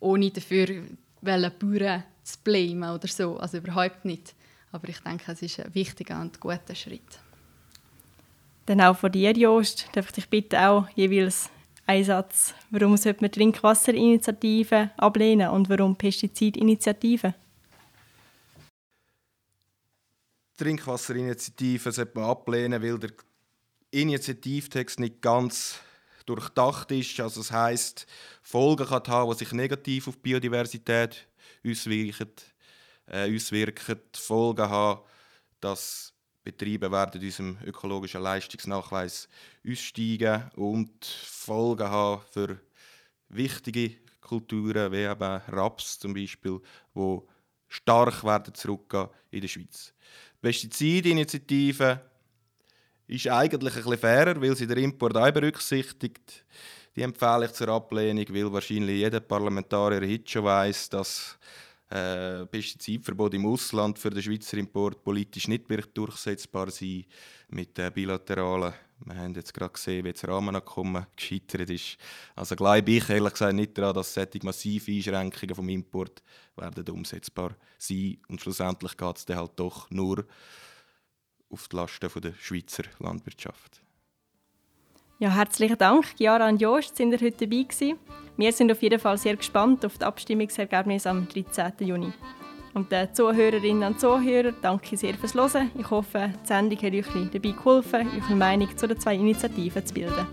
ohne 0.00 0.30
dafür 0.30 0.84
Bauern 1.20 2.02
zu 2.22 2.38
blamen 2.42 2.90
oder 2.90 3.08
so. 3.08 3.36
Also 3.36 3.58
überhaupt 3.58 4.04
nicht. 4.04 4.34
Aber 4.72 4.88
ich 4.88 5.00
denke, 5.00 5.32
es 5.32 5.42
ist 5.42 5.60
ein 5.60 5.74
wichtiger 5.74 6.20
und 6.20 6.40
guter 6.40 6.74
Schritt. 6.74 7.20
Dann 8.66 8.80
auch 8.80 8.96
von 8.96 9.10
dir, 9.10 9.32
Jost, 9.32 9.88
darf 9.92 10.06
ich 10.06 10.12
dich 10.12 10.28
bitte 10.28 10.60
auch 10.60 10.88
jeweils 10.94 11.50
einen 11.86 12.04
Satz. 12.04 12.54
Warum 12.70 12.96
sollte 12.96 13.22
man 13.22 13.32
Trinkwasserinitiativen 13.32 14.90
ablehnen 14.96 15.48
und 15.50 15.68
warum 15.68 15.96
Pestizidinitiativen? 15.96 17.34
Trinkwasserinitiativen 20.56 21.90
sollte 21.90 22.18
man 22.18 22.30
ablehnen, 22.30 22.80
weil 22.80 22.98
der 22.98 23.10
Initiativtext 23.90 25.00
nicht 25.00 25.20
ganz 25.20 25.80
durchdacht 26.34 26.90
ist. 26.92 27.20
Also 27.20 27.40
das 27.40 27.52
heisst, 27.52 28.06
Folgen 28.42 28.86
kann 28.86 29.02
haben, 29.06 29.30
die 29.30 29.38
sich 29.38 29.52
negativ 29.52 30.08
auf 30.08 30.16
die 30.16 30.22
Biodiversität 30.22 31.26
auswirken. 31.66 32.30
Äh, 33.06 33.34
auswirken. 33.34 34.00
Folgen 34.14 34.68
haben, 34.68 35.00
dass 35.60 36.12
Betriebe 36.42 36.90
werden 36.90 37.20
unserem 37.20 37.58
ökologischen 37.64 38.22
Leistungsnachweis 38.22 39.28
aussteigen 39.68 40.50
und 40.56 41.04
Folgen 41.04 41.88
haben 41.88 42.22
für 42.30 42.60
wichtige 43.28 43.96
Kulturen, 44.20 44.92
wie 44.92 45.04
eben 45.04 45.40
Raps 45.48 45.98
zum 45.98 46.14
Beispiel, 46.14 46.60
wo 46.94 47.28
stark 47.68 48.24
werden 48.24 48.54
zurückgehen 48.54 49.08
in 49.30 49.40
der 49.40 49.48
Schweiz. 49.48 49.92
Pestizidinitiative 50.40 52.00
ist 53.10 53.28
eigentlich 53.28 53.74
ein 53.74 53.82
bisschen 53.82 53.98
fairer, 53.98 54.40
weil 54.40 54.56
sie 54.56 54.66
den 54.66 54.78
Import 54.78 55.16
auch 55.16 55.30
berücksichtigt. 55.30 56.44
Die 56.94 57.02
empfehle 57.02 57.46
ich 57.46 57.52
zur 57.52 57.68
Ablehnung, 57.68 58.26
weil 58.30 58.52
wahrscheinlich 58.52 58.98
jeder 58.98 59.20
Parlamentarier 59.20 60.08
heute 60.08 60.30
schon 60.30 60.44
weiss, 60.44 60.88
dass 60.88 61.38
äh, 61.90 62.46
Pestizidverbot 62.46 63.34
im 63.34 63.46
Ausland 63.46 63.98
für 63.98 64.10
den 64.10 64.22
Schweizer 64.22 64.58
Import 64.58 65.02
politisch 65.02 65.48
nicht 65.48 65.68
wird 65.68 65.96
durchsetzbar 65.96 66.70
sein 66.70 67.04
mit 67.48 67.76
den 67.76 67.92
bilateralen. 67.92 68.72
Wir 69.04 69.16
haben 69.16 69.34
jetzt 69.34 69.54
gerade 69.54 69.72
gesehen, 69.72 70.04
wie 70.04 70.12
das 70.12 70.28
Rahmenabkommen 70.28 71.06
gescheitert 71.16 71.70
ist. 71.70 71.96
Also 72.36 72.54
glaube 72.54 72.90
ich 72.90 73.08
ehrlich 73.08 73.32
gesagt 73.32 73.54
nicht 73.54 73.76
daran, 73.76 73.94
dass 73.94 74.14
solche 74.14 74.38
massive 74.42 74.92
Einschränkungen 74.92 75.54
vom 75.54 75.68
Import 75.68 76.22
werden 76.56 76.88
umsetzbar 76.90 77.56
sein 77.78 78.18
und 78.28 78.40
schlussendlich 78.40 78.96
geht 78.96 79.16
es 79.16 79.24
dann 79.24 79.38
halt 79.38 79.52
doch 79.56 79.90
nur 79.90 80.26
auf 81.50 81.68
die 81.68 81.76
Lasten 81.76 82.08
der 82.20 82.32
Schweizer 82.40 82.84
Landwirtschaft. 82.98 83.82
Ja, 85.18 85.30
herzlichen 85.30 85.76
Dank, 85.76 86.06
Chiara 86.16 86.48
und 86.48 86.62
Jost, 86.62 86.96
sind 86.96 87.12
ihr 87.12 87.20
heute 87.20 87.46
dabei 87.46 87.64
gewesen. 87.64 87.98
Wir 88.38 88.52
sind 88.52 88.72
auf 88.72 88.80
jeden 88.80 88.98
Fall 88.98 89.18
sehr 89.18 89.36
gespannt 89.36 89.84
auf 89.84 89.98
das 89.98 90.08
Abstimmungsergebnis 90.08 91.06
am 91.06 91.28
13. 91.28 91.72
Juni. 91.80 92.12
Und 92.72 92.90
den 92.90 93.12
Zuhörerinnen 93.12 93.82
und 93.82 94.00
Zuhörern 94.00 94.56
danke 94.62 94.96
sehr 94.96 95.14
fürs 95.14 95.34
Hören. 95.34 95.70
Ich 95.76 95.90
hoffe, 95.90 96.32
die 96.42 96.46
Sendung 96.46 96.78
hat 96.78 96.94
euch 96.94 97.30
dabei 97.32 97.50
geholfen, 97.50 98.08
eure 98.16 98.34
Meinung 98.34 98.74
zu 98.78 98.88
den 98.88 98.98
zwei 98.98 99.16
Initiativen 99.16 99.84
zu 99.84 99.92
bilden. 99.92 100.26